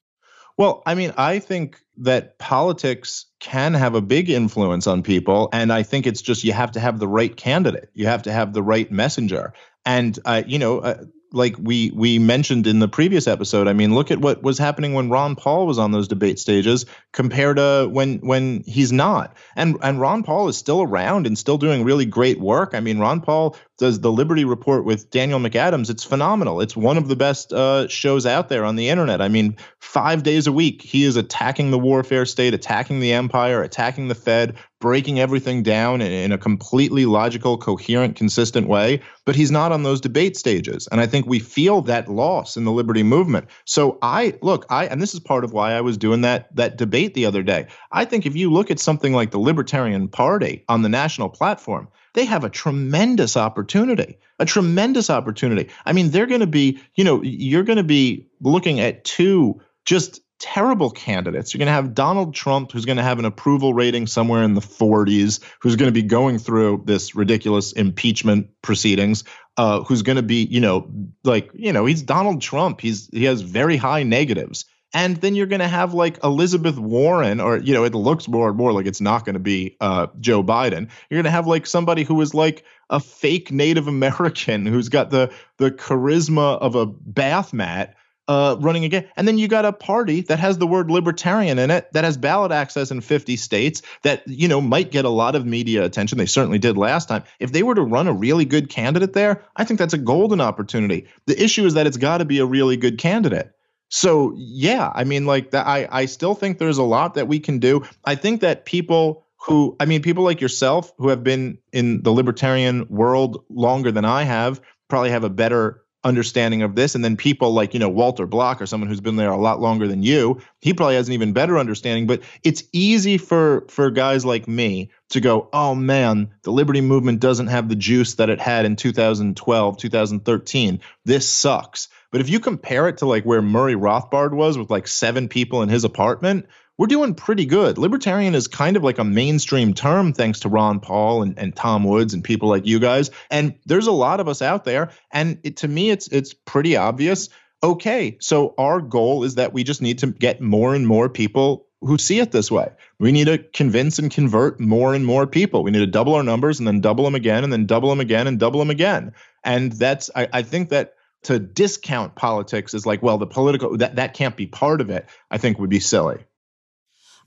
Well, 0.59 0.83
I 0.87 0.95
mean, 0.95 1.13
I 1.17 1.39
think 1.39 1.81
that 1.99 2.39
politics 2.39 3.27
can 3.41 3.75
have 3.75 3.95
a 3.95 4.01
big 4.01 4.31
influence 4.31 4.87
on 4.87 5.03
people. 5.03 5.49
And 5.53 5.73
I 5.73 5.83
think 5.83 6.07
it's 6.07 6.23
just 6.23 6.45
you 6.45 6.53
have 6.53 6.73
to 6.73 6.81
have 6.81 6.99
the 6.99 7.09
right 7.09 7.35
candidate, 7.35 7.91
you 7.95 8.07
have 8.07 8.23
to 8.23 8.33
have 8.33 8.53
the 8.53 8.63
right 8.63 8.91
messenger. 8.91 9.53
And, 9.85 10.19
uh, 10.25 10.43
you 10.47 10.59
know, 10.59 10.81
uh, 10.81 11.05
like 11.33 11.57
we 11.59 11.91
we 11.95 12.19
mentioned 12.19 12.67
in 12.67 12.79
the 12.79 12.89
previous 12.89 13.27
episode, 13.27 13.69
I 13.69 13.73
mean, 13.73 13.95
look 13.95 14.11
at 14.11 14.21
what 14.21 14.43
was 14.43 14.59
happening 14.59 14.95
when 14.95 15.11
Ron 15.11 15.37
Paul 15.37 15.67
was 15.67 15.79
on 15.79 15.93
those 15.93 16.09
debate 16.09 16.39
stages 16.39 16.87
compared 17.13 17.57
to 17.57 17.89
when 17.91 18.19
when 18.19 18.63
he's 18.67 18.93
not. 18.93 19.37
And 19.57 19.77
and 19.83 20.01
Ron 20.01 20.23
Paul 20.23 20.49
is 20.49 20.57
still 20.57 20.83
around 20.83 21.27
and 21.27 21.39
still 21.39 21.59
doing 21.59 21.85
really 21.85 22.07
great 22.07 22.41
work. 22.41 22.75
I 22.75 22.81
mean, 22.81 22.99
Ron 22.99 23.21
Paul 23.21 23.57
does 23.79 24.01
the 24.01 24.11
Liberty 24.11 24.45
Report 24.45 24.85
with 24.85 25.11
Daniel 25.11 25.39
McAdams. 25.39 25.91
It's 25.91 26.05
phenomenal. 26.05 26.61
It's 26.61 26.77
one 26.77 26.97
of 26.97 27.09
the 27.09 27.17
best 27.17 27.53
uh, 27.53 27.89
shows 27.89 28.25
out 28.25 28.49
there 28.49 28.65
on 28.65 28.77
the 28.77 28.89
internet. 28.89 29.21
I 29.21 29.29
mean, 29.29 29.57
five 29.81 30.23
days 30.23 30.47
a 30.47 30.53
week, 30.53 30.83
he 30.83 31.05
is 31.05 31.17
attacking 31.17 31.71
the 31.71 31.79
warfare 31.79 32.25
state, 32.25 32.55
attacking 32.55 33.01
the 33.01 33.13
empire, 33.13 33.63
attacking 33.63 34.09
the 34.09 34.15
Fed, 34.15 34.57
breaking 34.81 35.21
everything 35.21 35.63
down 35.63 36.01
in, 36.01 36.11
in 36.11 36.33
a 36.33 36.39
completely 36.39 37.07
logical, 37.07 37.59
coherent, 37.59 38.17
consistent 38.17 38.67
way. 38.67 39.01
But 39.25 39.37
he's 39.37 39.51
not 39.51 39.73
on 39.73 39.83
those 39.83 40.01
debate 40.01 40.37
stages, 40.37 40.89
and 40.91 41.01
I 41.01 41.07
think 41.07 41.27
we 41.27 41.39
feel 41.39 41.83
that 41.83 42.09
loss 42.09 42.57
in 42.57 42.65
the 42.65 42.73
liberty 42.73 43.03
movement. 43.03 43.47
So 43.65 43.99
I 44.01 44.35
look, 44.43 44.65
I 44.71 44.87
and 44.87 45.03
this 45.03 45.15
is 45.15 45.21
part 45.21 45.45
of 45.45 45.53
why 45.53 45.73
I 45.73 45.81
was 45.81 45.99
doing 45.99 46.23
that 46.23 46.55
that 46.57 46.79
debate 46.79 47.15
the 47.15 47.27
other 47.27 47.43
day. 47.43 47.67
I 47.93 48.05
think 48.05 48.25
if 48.25 48.37
you 48.37 48.51
look 48.51 48.71
at 48.71 48.79
something 48.79 49.13
like 49.13 49.33
the 49.33 49.39
Libertarian 49.39 50.09
Party 50.09 50.65
on 50.69 50.83
the 50.83 50.89
national 50.89 51.29
platform 51.29 51.89
they 52.17 52.25
have 52.25 52.45
a 52.45 52.51
tremendous 52.51 53.37
opportunity, 53.37 54.19
a 54.39 54.47
tremendous 54.47 55.11
opportunity. 55.11 55.69
I 55.85 55.93
mean, 55.93 56.11
they're 56.11 56.27
going 56.27 56.41
to 56.41 56.47
be, 56.47 56.81
you 56.95 57.05
know, 57.05 57.23
you're 57.23 57.63
going 57.63 57.77
to 57.77 57.85
be 57.85 58.27
looking 58.41 58.81
at 58.81 59.05
two 59.05 59.61
just 59.85 60.23
terrible 60.39 60.91
candidates. 60.91 61.53
You're 61.53 61.59
going 61.59 61.67
to 61.67 61.73
have 61.73 61.95
Donald 61.95 62.35
Trump, 62.35 62.73
who's 62.73 62.87
going 62.87 62.97
to 62.97 63.03
have 63.03 63.19
an 63.19 63.27
approval 63.27 63.75
rating 63.75 64.07
somewhere 64.07 64.43
in 64.43 64.55
the 64.55 64.63
40s, 64.63 65.45
who's 65.61 65.77
going 65.77 65.89
to 65.89 65.93
be 65.93 66.03
going 66.03 66.39
through 66.39 66.85
this 66.87 67.15
ridiculous 67.15 67.73
impeachment 67.73 68.49
proceedings, 68.63 69.25
uh, 69.59 69.83
who's 69.83 70.01
going 70.01 70.17
to 70.17 70.23
be, 70.23 70.47
you 70.47 70.61
know, 70.61 70.91
like, 71.23 71.51
you 71.53 71.73
know, 71.73 71.85
he's 71.85 72.03
Donald 72.03 72.41
Trump. 72.41 72.81
He's 72.81 73.11
he 73.13 73.25
has 73.25 73.43
very 73.43 73.77
high 73.77 74.05
negatives. 74.05 74.65
And 74.97 75.19
then 75.19 75.35
you're 75.35 75.45
going 75.45 75.61
to 75.61 75.69
have 75.69 75.93
like 75.93 76.25
Elizabeth 76.25 76.79
Warren, 76.79 77.39
or, 77.39 77.59
you 77.59 77.75
know, 77.75 77.85
it 77.85 77.95
looks 77.95 78.29
more 78.29 78.49
and 78.49 78.57
more 78.57 78.73
like 78.73 78.87
it's 78.87 79.03
not 79.03 79.27
going 79.27 79.35
to 79.35 79.39
be 79.39 79.77
uh, 79.79 80.07
Joe 80.21 80.43
Biden. 80.43 80.89
You're 81.11 81.19
going 81.19 81.25
to 81.25 81.31
have 81.31 81.47
like 81.47 81.67
somebody 81.67 82.03
who 82.03 82.19
is 82.23 82.33
like 82.33 82.65
a 82.89 82.99
fake 82.99 83.53
Native 83.53 83.89
American 83.89 84.65
who's 84.67 84.89
got 84.89 85.11
the, 85.11 85.31
the 85.59 85.71
charisma 85.71 86.57
of 86.59 86.77
a 86.77 86.87
bath 86.87 87.53
mat. 87.53 87.95
Uh, 88.29 88.57
running 88.59 88.85
again. 88.85 89.09
And 89.17 89.29
then 89.29 89.39
you 89.39 89.47
got 89.47 89.65
a 89.65 89.73
party 89.73 90.23
that 90.23 90.41
has 90.41 90.59
the 90.59 90.67
word 90.67 90.91
libertarian 90.91 91.61
in 91.61 91.71
it, 91.71 91.93
that 91.93 92.03
has 92.03 92.17
ballot 92.17 92.51
access 92.51 92.91
in 92.91 93.01
50 93.01 93.37
states, 93.37 93.83
that, 94.03 94.27
you 94.27 94.49
know, 94.49 94.61
might 94.61 94.91
get 94.91 95.05
a 95.05 95.11
lot 95.11 95.37
of 95.37 95.47
media 95.47 95.85
attention. 95.85 96.19
They 96.19 96.27
certainly 96.27 96.59
did 96.59 96.77
last 96.77 97.09
time. 97.09 97.23
If 97.39 97.53
they 97.53 97.63
were 97.63 97.77
to 97.77 97.83
run 97.83 98.09
a 98.09 98.13
really 98.13 98.45
good 98.45 98.69
candidate 98.69 99.13
there, 99.13 99.45
I 99.55 99.63
think 99.63 99.79
that's 99.79 99.95
a 99.95 99.99
golden 99.99 100.41
opportunity. 100.41 101.07
The 101.27 101.41
issue 101.41 101.67
is 101.67 101.75
that 101.75 101.87
it's 101.87 101.99
got 101.99 102.19
to 102.19 102.25
be 102.25 102.41
a 102.41 102.47
really 102.47 102.77
good 102.77 102.99
candidate. 102.99 103.56
So 103.89 104.35
yeah, 104.37 104.91
I 104.95 105.05
mean, 105.05 105.27
like 105.27 105.53
that. 105.53 105.67
I 105.67 105.89
I 105.91 106.07
still 106.07 106.35
think 106.35 106.59
there's 106.59 106.79
a 106.79 106.83
lot 106.83 107.15
that 107.15 107.29
we 107.29 107.39
can 107.39 107.59
do. 107.59 107.85
I 108.05 108.15
think 108.15 108.41
that 108.41 108.65
people 108.65 109.27
who, 109.47 109.77
I 109.79 109.85
mean, 109.85 110.03
people 110.03 110.25
like 110.25 110.41
yourself 110.41 110.93
who 110.99 111.09
have 111.09 111.23
been 111.23 111.59
in 111.73 112.03
the 112.03 112.11
libertarian 112.11 112.87
world 112.89 113.45
longer 113.49 113.93
than 113.93 114.05
I 114.05 114.25
have, 114.25 114.61
probably 114.89 115.11
have 115.11 115.25
a 115.25 115.31
better 115.31 115.83
understanding 116.07 116.63
of 116.63 116.75
this. 116.75 116.95
And 116.95 117.05
then 117.05 117.17
people 117.17 117.53
like, 117.53 117.75
you 117.75 117.81
know, 117.81 117.89
Walter 117.89 118.27
Block 118.27 118.63
or 118.63 118.67
someone 118.67 118.89
who's 118.89 119.01
been 119.01 119.17
there 119.17 119.31
a 119.31 119.37
lot 119.37 119.61
longer 119.61 119.89
than 119.89 120.03
you, 120.03 120.41
he 120.61 120.73
probably 120.73 120.95
has 120.95 121.09
an 121.09 121.15
even 121.15 121.33
better 121.33 121.59
understanding. 121.59 122.07
But 122.07 122.23
it's 122.45 122.63
easy 122.73 123.19
for 123.19 123.67
for 123.69 123.91
guys 123.91 124.25
like 124.25 124.49
me 124.49 124.91
to 125.11 125.21
go, 125.21 125.49
oh 125.53 125.75
man, 125.75 126.31
the 126.43 126.53
liberty 126.53 126.81
movement 126.81 127.21
doesn't 127.21 127.49
have 127.49 127.69
the 127.69 127.77
juice 127.77 128.15
that 128.15 128.31
it 128.31 128.41
had 128.41 128.65
in 128.65 128.77
2012, 128.77 129.77
2013. 129.77 130.81
This 131.05 131.29
sucks. 131.29 131.89
But 132.11 132.21
if 132.21 132.29
you 132.29 132.41
compare 132.41 132.89
it 132.89 132.99
to 132.99 133.07
like 133.07 133.25
where 133.25 133.43
Murray 133.43 133.75
Rothbard 133.75 134.33
was 134.33 134.57
with 134.57 134.71
like 134.71 134.89
seven 134.89 135.29
people 135.29 135.63
in 135.63 135.69
his 135.69 135.85
apartment, 135.85 136.47
we're 136.79 136.87
doing 136.87 137.15
pretty 137.15 137.47
good. 137.47 137.79
Libertarian 137.79 138.35
is 138.35 138.49
kind 138.49 138.77
of 138.77 138.85
like 138.85 138.99
a 138.99 139.05
mainstream 139.05 139.73
term 139.73 140.13
thanks 140.13 140.41
to 140.41 140.49
Ron 140.49 140.81
Paul 140.81 141.23
and, 141.23 141.39
and 141.39 141.57
Tom 141.57 141.85
Woods 141.85 142.13
and 142.13 142.23
people 142.23 142.49
like 142.49 142.67
you 142.67 142.79
guys. 142.79 143.11
And 143.31 143.55
there's 143.65 143.87
a 143.87 143.93
lot 143.93 144.21
of 144.21 144.29
us 144.29 144.43
out 144.43 144.65
there. 144.65 144.91
And 145.11 145.39
it, 145.43 145.59
to 145.59 145.69
me, 145.69 145.91
it's 145.91 146.09
it's 146.09 146.35
pretty 146.35 146.77
obvious. 146.77 147.31
Okay, 147.63 148.19
so 148.21 148.55
our 148.59 148.81
goal 148.83 149.25
is 149.25 149.37
that 149.37 149.55
we 149.55 149.65
just 149.65 149.81
need 149.81 150.01
to 150.01 150.09
get 150.09 150.43
more 150.43 150.75
and 150.75 150.87
more 150.87 151.09
people 151.09 151.67
who 151.81 151.97
see 151.99 152.19
it 152.19 152.31
this 152.31 152.51
way. 152.51 152.71
We 152.99 153.13
need 153.13 153.27
to 153.27 153.39
convince 153.39 153.99
and 153.99 154.11
convert 154.11 154.61
more 154.61 154.95
and 154.95 155.05
more 155.05 155.27
people. 155.27 155.63
We 155.63 155.71
need 155.71 155.81
to 155.81 155.87
double 155.87 156.15
our 156.15 156.23
numbers 156.23 156.59
and 156.59 156.67
then 156.67 156.81
double 156.81 157.05
them 157.05 157.15
again 157.15 157.45
and 157.45 157.53
then 157.53 157.67
double 157.67 157.89
them 157.89 158.01
again 158.01 158.27
and 158.27 158.39
double 158.39 158.59
them 158.59 158.71
again. 158.71 159.13
And 159.43 159.73
that's 159.73 160.11
I, 160.15 160.29
I 160.33 160.43
think 160.43 160.71
that 160.71 160.96
to 161.27 161.39
discount 161.39 162.15
politics 162.15 162.73
as 162.73 162.87
like, 162.87 163.03
well, 163.03 163.19
the 163.19 163.27
political 163.27 163.77
that 163.79 163.97
that 163.97 164.15
can't 164.15 164.37
be 164.37 164.47
part 164.47 164.81
of 164.81 164.91
it, 164.91 165.07
I 165.31 165.39
think 165.39 165.59
would 165.59 165.71
be 165.71 165.81
silly. 165.81 166.25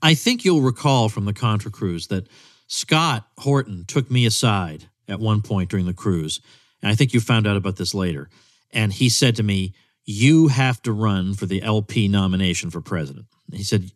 I 0.02 0.14
think 0.14 0.44
you'll 0.44 0.62
recall 0.62 1.10
from 1.10 1.26
the 1.26 1.34
Contra 1.34 1.70
cruise 1.70 2.06
that 2.06 2.26
Scott 2.66 3.26
Horton 3.38 3.84
took 3.86 4.10
me 4.10 4.24
aside 4.24 4.88
at 5.06 5.20
one 5.20 5.42
point 5.42 5.68
during 5.68 5.84
the 5.84 5.92
cruise, 5.92 6.40
and 6.82 6.90
I 6.90 6.94
think 6.94 7.12
you 7.12 7.20
found 7.20 7.46
out 7.46 7.56
about 7.56 7.76
this 7.76 7.94
later. 7.94 8.30
And 8.72 8.92
he 8.92 9.08
said 9.08 9.36
to 9.36 9.42
me, 9.42 9.74
"You 10.10 10.48
have 10.48 10.82
to 10.82 10.92
run 10.92 11.34
for 11.34 11.46
the 11.46 11.62
LP 11.62 12.08
nomination 12.08 12.70
for 12.70 12.80
president." 12.80 13.26
He 13.52 13.62
said, 13.62 13.90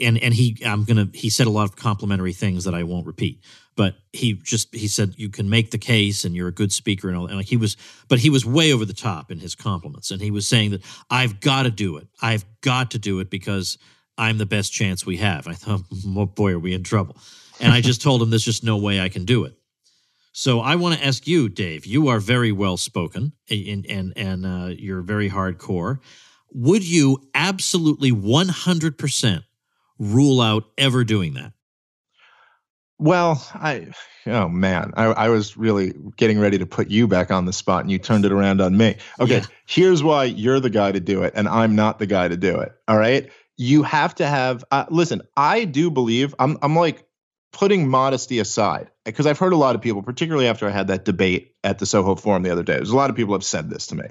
and 0.00 0.18
and 0.18 0.34
he 0.34 0.58
I'm 0.64 0.84
gonna 0.84 1.08
he 1.12 1.30
said 1.30 1.46
a 1.46 1.50
lot 1.50 1.64
of 1.64 1.76
complimentary 1.76 2.32
things 2.32 2.64
that 2.64 2.74
I 2.74 2.82
won't 2.82 3.06
repeat 3.06 3.40
but 3.80 3.94
he 4.12 4.34
just 4.34 4.74
he 4.74 4.88
said 4.88 5.14
you 5.16 5.30
can 5.30 5.48
make 5.48 5.70
the 5.70 5.78
case 5.78 6.26
and 6.26 6.36
you're 6.36 6.48
a 6.48 6.52
good 6.52 6.70
speaker 6.70 7.08
and 7.08 7.16
all 7.16 7.26
and 7.26 7.36
like 7.36 7.46
he 7.46 7.56
was 7.56 7.78
but 8.08 8.18
he 8.18 8.28
was 8.28 8.44
way 8.44 8.74
over 8.74 8.84
the 8.84 8.92
top 8.92 9.30
in 9.30 9.38
his 9.38 9.54
compliments 9.54 10.10
and 10.10 10.20
he 10.20 10.30
was 10.30 10.46
saying 10.46 10.72
that 10.72 10.82
I've 11.08 11.40
got 11.40 11.62
to 11.62 11.70
do 11.70 11.96
it. 11.96 12.06
I've 12.20 12.44
got 12.60 12.90
to 12.90 12.98
do 12.98 13.20
it 13.20 13.30
because 13.30 13.78
I'm 14.18 14.36
the 14.36 14.44
best 14.44 14.70
chance 14.70 15.06
we 15.06 15.16
have. 15.16 15.46
I 15.46 15.54
thought 15.54 15.80
oh 16.06 16.26
boy 16.26 16.52
are 16.52 16.58
we 16.58 16.74
in 16.74 16.82
trouble. 16.82 17.16
And 17.58 17.72
I 17.72 17.80
just 17.80 18.02
told 18.02 18.20
him 18.20 18.28
there's 18.28 18.44
just 18.44 18.64
no 18.64 18.76
way 18.76 19.00
I 19.00 19.08
can 19.08 19.24
do 19.24 19.44
it 19.44 19.54
so 20.32 20.60
I 20.60 20.76
want 20.76 20.98
to 20.98 21.04
ask 21.04 21.26
you 21.26 21.48
Dave 21.48 21.86
you 21.86 22.08
are 22.08 22.20
very 22.20 22.52
well 22.52 22.76
spoken 22.76 23.32
and 23.48 23.86
and 23.86 24.12
and 24.16 24.46
uh, 24.46 24.74
you're 24.76 25.02
very 25.02 25.30
hardcore 25.30 25.98
would 26.52 26.84
you 26.84 27.18
absolutely 27.34 28.10
100% 28.10 29.44
rule 29.98 30.40
out 30.40 30.64
ever 30.76 31.04
doing 31.04 31.34
that 31.34 31.52
well, 33.00 33.42
I 33.54 33.88
oh 34.26 34.48
man, 34.50 34.92
I, 34.94 35.06
I 35.06 35.28
was 35.30 35.56
really 35.56 35.94
getting 36.18 36.38
ready 36.38 36.58
to 36.58 36.66
put 36.66 36.90
you 36.90 37.08
back 37.08 37.30
on 37.30 37.46
the 37.46 37.52
spot, 37.52 37.80
and 37.80 37.90
you 37.90 37.98
turned 37.98 38.26
it 38.26 38.32
around 38.32 38.60
on 38.60 38.76
me. 38.76 38.96
Okay, 39.18 39.38
yeah. 39.38 39.46
here's 39.66 40.02
why 40.02 40.24
you're 40.24 40.60
the 40.60 40.68
guy 40.68 40.92
to 40.92 41.00
do 41.00 41.22
it, 41.22 41.32
and 41.34 41.48
I'm 41.48 41.74
not 41.74 41.98
the 41.98 42.04
guy 42.04 42.28
to 42.28 42.36
do 42.36 42.60
it. 42.60 42.72
All 42.88 42.98
right, 42.98 43.30
you 43.56 43.82
have 43.84 44.14
to 44.16 44.26
have. 44.26 44.62
Uh, 44.70 44.84
listen, 44.90 45.22
I 45.34 45.64
do 45.64 45.90
believe 45.90 46.34
I'm. 46.38 46.58
I'm 46.60 46.76
like 46.76 47.06
putting 47.52 47.88
modesty 47.88 48.38
aside 48.38 48.90
because 49.04 49.26
I've 49.26 49.38
heard 49.38 49.52
a 49.52 49.56
lot 49.56 49.74
of 49.74 49.80
people, 49.80 50.02
particularly 50.02 50.46
after 50.46 50.66
I 50.66 50.70
had 50.70 50.88
that 50.88 51.04
debate 51.04 51.54
at 51.64 51.78
the 51.78 51.86
Soho 51.86 52.14
Forum 52.14 52.42
the 52.42 52.50
other 52.50 52.62
day. 52.62 52.74
There's 52.74 52.90
a 52.90 52.96
lot 52.96 53.10
of 53.10 53.16
people 53.16 53.34
have 53.34 53.44
said 53.44 53.70
this 53.70 53.88
to 53.88 53.96
me, 53.96 54.04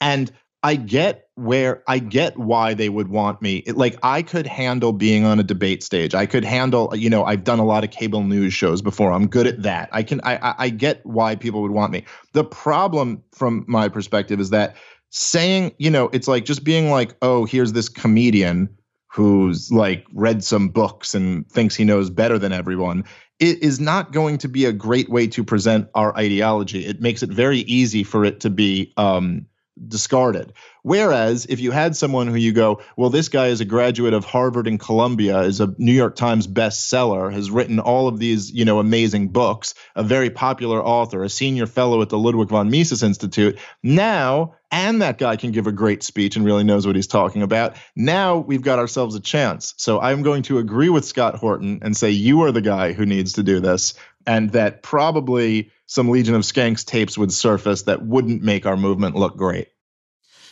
and 0.00 0.30
I 0.62 0.76
get 0.76 1.28
where 1.36 1.82
I 1.86 2.00
get 2.00 2.36
why 2.36 2.74
they 2.74 2.88
would 2.88 3.08
want 3.08 3.40
me. 3.40 3.56
It, 3.58 3.76
like 3.76 3.98
I 4.02 4.22
could 4.22 4.46
handle 4.46 4.92
being 4.92 5.24
on 5.24 5.40
a 5.40 5.42
debate 5.42 5.82
stage. 5.82 6.14
I 6.14 6.26
could 6.26 6.44
handle, 6.44 6.92
you 6.94 7.08
know, 7.08 7.24
I've 7.24 7.44
done 7.44 7.58
a 7.58 7.64
lot 7.64 7.82
of 7.82 7.90
cable 7.90 8.22
news 8.22 8.52
shows 8.52 8.82
before. 8.82 9.12
I'm 9.12 9.28
good 9.28 9.46
at 9.46 9.62
that. 9.62 9.88
I 9.92 10.02
can 10.02 10.20
I 10.22 10.54
I 10.58 10.68
get 10.68 11.04
why 11.06 11.36
people 11.36 11.62
would 11.62 11.70
want 11.70 11.92
me. 11.92 12.04
The 12.34 12.44
problem 12.44 13.22
from 13.32 13.64
my 13.68 13.88
perspective 13.88 14.38
is 14.38 14.50
that 14.50 14.76
saying, 15.08 15.72
you 15.78 15.90
know, 15.90 16.10
it's 16.12 16.28
like 16.28 16.44
just 16.44 16.62
being 16.62 16.90
like, 16.90 17.14
"Oh, 17.22 17.46
here's 17.46 17.72
this 17.72 17.88
comedian 17.88 18.76
who's 19.12 19.70
like 19.70 20.06
read 20.12 20.42
some 20.44 20.68
books 20.68 21.14
and 21.14 21.48
thinks 21.50 21.74
he 21.74 21.84
knows 21.84 22.10
better 22.10 22.38
than 22.38 22.52
everyone 22.52 23.04
it 23.40 23.62
is 23.62 23.80
not 23.80 24.12
going 24.12 24.36
to 24.38 24.48
be 24.48 24.66
a 24.66 24.72
great 24.72 25.08
way 25.08 25.26
to 25.26 25.42
present 25.42 25.88
our 25.94 26.16
ideology. 26.16 26.84
It 26.84 27.00
makes 27.00 27.22
it 27.22 27.30
very 27.30 27.60
easy 27.60 28.04
for 28.04 28.24
it 28.24 28.40
to 28.40 28.50
be 28.50 28.92
um, 28.98 29.46
discarded. 29.88 30.52
Whereas 30.82 31.46
if 31.46 31.60
you 31.60 31.70
had 31.70 31.96
someone 31.96 32.26
who 32.26 32.36
you 32.36 32.52
go, 32.52 32.80
well, 32.96 33.10
this 33.10 33.28
guy 33.28 33.48
is 33.48 33.60
a 33.60 33.64
graduate 33.64 34.14
of 34.14 34.24
Harvard 34.24 34.66
and 34.66 34.80
Columbia, 34.80 35.40
is 35.40 35.60
a 35.60 35.74
New 35.78 35.92
York 35.92 36.16
Times 36.16 36.46
bestseller, 36.46 37.32
has 37.32 37.50
written 37.50 37.78
all 37.78 38.08
of 38.08 38.18
these, 38.18 38.50
you 38.50 38.64
know, 38.64 38.78
amazing 38.78 39.28
books, 39.28 39.74
a 39.94 40.02
very 40.02 40.30
popular 40.30 40.82
author, 40.82 41.22
a 41.22 41.28
senior 41.28 41.66
fellow 41.66 42.00
at 42.02 42.08
the 42.08 42.18
Ludwig 42.18 42.48
von 42.48 42.70
Mises 42.70 43.02
Institute. 43.02 43.58
Now, 43.82 44.54
and 44.70 45.02
that 45.02 45.18
guy 45.18 45.36
can 45.36 45.50
give 45.50 45.66
a 45.66 45.72
great 45.72 46.02
speech 46.02 46.36
and 46.36 46.44
really 46.44 46.64
knows 46.64 46.86
what 46.86 46.96
he's 46.96 47.06
talking 47.06 47.42
about. 47.42 47.76
Now 47.96 48.38
we've 48.38 48.62
got 48.62 48.78
ourselves 48.78 49.16
a 49.16 49.20
chance. 49.20 49.74
So 49.76 50.00
I'm 50.00 50.22
going 50.22 50.42
to 50.44 50.58
agree 50.58 50.88
with 50.88 51.04
Scott 51.04 51.34
Horton 51.34 51.80
and 51.82 51.96
say 51.96 52.10
you 52.10 52.42
are 52.42 52.52
the 52.52 52.60
guy 52.60 52.92
who 52.92 53.04
needs 53.04 53.34
to 53.34 53.42
do 53.42 53.60
this, 53.60 53.94
and 54.26 54.50
that 54.52 54.82
probably 54.82 55.70
some 55.86 56.08
Legion 56.08 56.34
of 56.34 56.42
Skanks 56.42 56.84
tapes 56.84 57.18
would 57.18 57.32
surface 57.32 57.82
that 57.82 58.04
wouldn't 58.04 58.42
make 58.42 58.66
our 58.66 58.76
movement 58.76 59.16
look 59.16 59.36
great. 59.36 59.68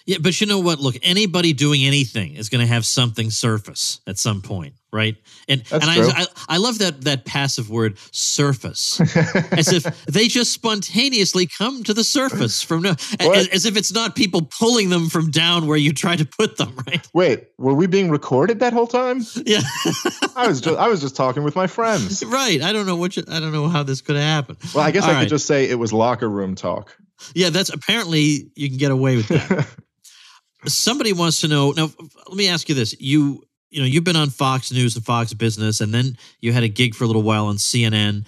Yeah, 0.08 0.16
but 0.22 0.40
you 0.40 0.46
know 0.46 0.58
what? 0.58 0.80
Look, 0.80 0.96
anybody 1.02 1.52
doing 1.52 1.84
anything 1.84 2.36
is 2.36 2.48
going 2.48 2.62
to 2.62 2.66
have 2.66 2.86
something 2.86 3.30
surface 3.30 4.00
at 4.06 4.16
some 4.16 4.40
point, 4.40 4.72
right? 4.90 5.16
And 5.50 5.62
That's 5.66 5.86
and. 5.86 6.12
I, 6.12 6.22
I 6.22 6.26
I 6.48 6.56
love 6.56 6.78
that 6.78 7.02
that 7.02 7.26
passive 7.26 7.68
word 7.68 7.98
surface, 8.10 8.98
as 9.52 9.70
if 9.70 10.06
they 10.06 10.28
just 10.28 10.52
spontaneously 10.52 11.46
come 11.46 11.84
to 11.84 11.92
the 11.92 12.04
surface 12.04 12.62
from 12.62 12.84
no, 12.84 12.94
as, 13.20 13.48
as 13.48 13.66
if 13.66 13.76
it's 13.76 13.92
not 13.92 14.16
people 14.16 14.48
pulling 14.58 14.88
them 14.88 15.10
from 15.10 15.30
down 15.30 15.66
where 15.66 15.76
you 15.76 15.92
try 15.92 16.16
to 16.16 16.24
put 16.24 16.56
them, 16.56 16.74
right? 16.86 17.06
Wait, 17.12 17.48
were 17.58 17.74
we 17.74 17.86
being 17.86 18.10
recorded 18.10 18.60
that 18.60 18.72
whole 18.72 18.86
time? 18.86 19.20
Yeah, 19.44 19.60
I 20.36 20.48
was 20.48 20.62
just 20.62 20.78
I 20.78 20.88
was 20.88 21.02
just 21.02 21.16
talking 21.16 21.42
with 21.42 21.54
my 21.54 21.66
friends. 21.66 22.24
right. 22.26 22.62
I 22.62 22.72
don't 22.72 22.86
know 22.86 22.96
what 22.96 23.14
you, 23.18 23.24
I 23.28 23.40
don't 23.40 23.52
know 23.52 23.68
how 23.68 23.82
this 23.82 24.00
could 24.00 24.16
happen. 24.16 24.56
Well, 24.74 24.86
I 24.86 24.90
guess 24.90 25.04
All 25.04 25.10
I 25.10 25.12
right. 25.12 25.20
could 25.20 25.28
just 25.28 25.44
say 25.44 25.68
it 25.68 25.78
was 25.78 25.92
locker 25.92 26.30
room 26.30 26.54
talk. 26.54 26.96
Yeah, 27.34 27.50
that's 27.50 27.68
apparently 27.68 28.50
you 28.54 28.70
can 28.70 28.78
get 28.78 28.90
away 28.90 29.16
with 29.16 29.28
that. 29.28 29.68
Somebody 30.66 31.12
wants 31.12 31.40
to 31.42 31.48
know. 31.48 31.72
Now, 31.72 31.90
let 32.26 32.36
me 32.36 32.48
ask 32.48 32.68
you 32.68 32.74
this: 32.74 32.94
you 33.00 33.44
you 33.70 33.80
know 33.80 33.86
you've 33.86 34.04
been 34.04 34.16
on 34.16 34.30
Fox 34.30 34.72
News 34.72 34.96
and 34.96 35.04
Fox 35.04 35.32
Business, 35.32 35.80
and 35.80 35.94
then 35.94 36.18
you 36.40 36.52
had 36.52 36.64
a 36.64 36.68
gig 36.68 36.94
for 36.94 37.04
a 37.04 37.06
little 37.06 37.22
while 37.22 37.46
on 37.46 37.56
CNN. 37.56 38.26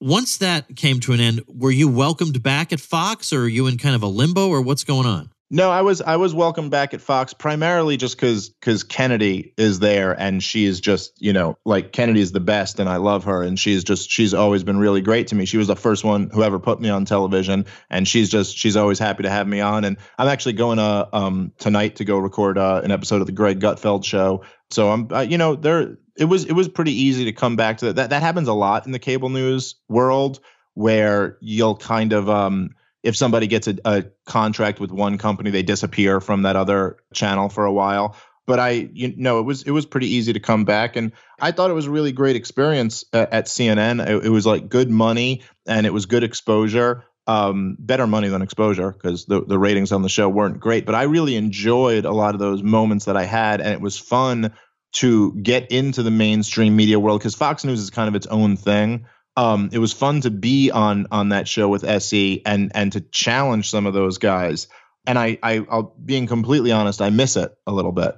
Once 0.00 0.36
that 0.38 0.76
came 0.76 1.00
to 1.00 1.12
an 1.12 1.20
end, 1.20 1.42
were 1.46 1.70
you 1.70 1.88
welcomed 1.88 2.42
back 2.42 2.72
at 2.72 2.80
Fox, 2.80 3.32
or 3.32 3.42
are 3.42 3.48
you 3.48 3.68
in 3.68 3.78
kind 3.78 3.94
of 3.94 4.02
a 4.02 4.06
limbo, 4.06 4.48
or 4.48 4.60
what's 4.60 4.84
going 4.84 5.06
on? 5.06 5.31
No, 5.54 5.70
I 5.70 5.82
was 5.82 6.00
I 6.00 6.16
was 6.16 6.34
welcome 6.34 6.70
back 6.70 6.94
at 6.94 7.02
Fox 7.02 7.34
primarily 7.34 7.98
just 7.98 8.16
because 8.16 8.48
because 8.48 8.84
Kennedy 8.84 9.52
is 9.58 9.80
there 9.80 10.18
and 10.18 10.42
she 10.42 10.64
is 10.64 10.80
just 10.80 11.20
you 11.20 11.34
know 11.34 11.58
like 11.66 11.92
Kennedy 11.92 12.22
is 12.22 12.32
the 12.32 12.40
best 12.40 12.80
and 12.80 12.88
I 12.88 12.96
love 12.96 13.24
her 13.24 13.42
and 13.42 13.60
she's 13.60 13.84
just 13.84 14.10
she's 14.10 14.32
always 14.32 14.64
been 14.64 14.78
really 14.78 15.02
great 15.02 15.26
to 15.26 15.34
me. 15.34 15.44
She 15.44 15.58
was 15.58 15.66
the 15.66 15.76
first 15.76 16.04
one 16.04 16.30
who 16.32 16.42
ever 16.42 16.58
put 16.58 16.80
me 16.80 16.88
on 16.88 17.04
television 17.04 17.66
and 17.90 18.08
she's 18.08 18.30
just 18.30 18.56
she's 18.56 18.78
always 18.78 18.98
happy 18.98 19.24
to 19.24 19.30
have 19.30 19.46
me 19.46 19.60
on 19.60 19.84
and 19.84 19.98
I'm 20.18 20.28
actually 20.28 20.54
going 20.54 20.78
to 20.78 21.06
um 21.12 21.52
tonight 21.58 21.96
to 21.96 22.06
go 22.06 22.16
record 22.16 22.56
uh, 22.56 22.80
an 22.82 22.90
episode 22.90 23.20
of 23.20 23.26
the 23.26 23.32
Greg 23.32 23.60
Gutfeld 23.60 24.06
show. 24.06 24.44
So 24.70 24.90
I'm 24.90 25.12
uh, 25.12 25.20
you 25.20 25.36
know 25.36 25.54
there 25.54 25.98
it 26.16 26.24
was 26.24 26.46
it 26.46 26.52
was 26.52 26.70
pretty 26.70 26.92
easy 26.92 27.26
to 27.26 27.32
come 27.32 27.56
back 27.56 27.76
to 27.78 27.84
that. 27.86 27.96
That 27.96 28.08
that 28.08 28.22
happens 28.22 28.48
a 28.48 28.54
lot 28.54 28.86
in 28.86 28.92
the 28.92 28.98
cable 28.98 29.28
news 29.28 29.74
world 29.86 30.40
where 30.72 31.36
you'll 31.42 31.76
kind 31.76 32.14
of 32.14 32.30
um 32.30 32.70
if 33.02 33.16
somebody 33.16 33.46
gets 33.46 33.66
a, 33.66 33.76
a 33.84 34.04
contract 34.26 34.80
with 34.80 34.90
one 34.90 35.18
company, 35.18 35.50
they 35.50 35.62
disappear 35.62 36.20
from 36.20 36.42
that 36.42 36.56
other 36.56 36.98
channel 37.12 37.48
for 37.48 37.64
a 37.64 37.72
while. 37.72 38.16
But 38.46 38.58
I, 38.58 38.70
you 38.92 39.14
know, 39.16 39.38
it 39.38 39.42
was 39.42 39.62
it 39.62 39.70
was 39.70 39.86
pretty 39.86 40.08
easy 40.08 40.32
to 40.32 40.40
come 40.40 40.64
back, 40.64 40.96
and 40.96 41.12
I 41.40 41.52
thought 41.52 41.70
it 41.70 41.74
was 41.74 41.86
a 41.86 41.90
really 41.90 42.12
great 42.12 42.34
experience 42.34 43.04
uh, 43.12 43.26
at 43.30 43.46
CNN. 43.46 44.04
It, 44.04 44.26
it 44.26 44.28
was 44.30 44.44
like 44.44 44.68
good 44.68 44.90
money, 44.90 45.42
and 45.66 45.86
it 45.86 45.92
was 45.92 46.06
good 46.06 46.24
exposure. 46.24 47.04
Um, 47.28 47.76
better 47.78 48.08
money 48.08 48.28
than 48.28 48.42
exposure 48.42 48.90
because 48.90 49.26
the 49.26 49.44
the 49.44 49.58
ratings 49.58 49.92
on 49.92 50.02
the 50.02 50.08
show 50.08 50.28
weren't 50.28 50.58
great. 50.58 50.86
But 50.86 50.96
I 50.96 51.04
really 51.04 51.36
enjoyed 51.36 52.04
a 52.04 52.10
lot 52.10 52.34
of 52.34 52.40
those 52.40 52.64
moments 52.64 53.04
that 53.04 53.16
I 53.16 53.24
had, 53.24 53.60
and 53.60 53.72
it 53.72 53.80
was 53.80 53.96
fun 53.96 54.52
to 54.94 55.32
get 55.34 55.70
into 55.70 56.02
the 56.02 56.10
mainstream 56.10 56.74
media 56.74 56.98
world 56.98 57.20
because 57.20 57.36
Fox 57.36 57.64
News 57.64 57.80
is 57.80 57.90
kind 57.90 58.08
of 58.08 58.16
its 58.16 58.26
own 58.26 58.56
thing 58.56 59.06
um, 59.36 59.70
it 59.72 59.78
was 59.78 59.92
fun 59.92 60.20
to 60.22 60.30
be 60.30 60.70
on 60.70 61.06
on 61.10 61.30
that 61.30 61.48
show 61.48 61.68
with 61.68 61.84
SE 61.84 62.42
and 62.44 62.72
and 62.74 62.92
to 62.92 63.00
challenge 63.00 63.70
some 63.70 63.86
of 63.86 63.94
those 63.94 64.18
guys. 64.18 64.68
And 65.06 65.18
I, 65.18 65.38
I, 65.42 65.66
I'll 65.68 65.94
being 66.04 66.26
completely 66.26 66.70
honest, 66.70 67.02
I 67.02 67.10
miss 67.10 67.36
it 67.36 67.52
a 67.66 67.72
little 67.72 67.92
bit. 67.92 68.14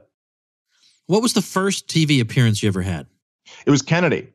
What 1.06 1.22
was 1.22 1.32
the 1.34 1.42
first 1.42 1.88
TV 1.88 2.20
appearance 2.20 2.62
you 2.62 2.68
ever 2.68 2.82
had? 2.82 3.06
It 3.66 3.70
was 3.70 3.82
Kennedy. 3.82 4.32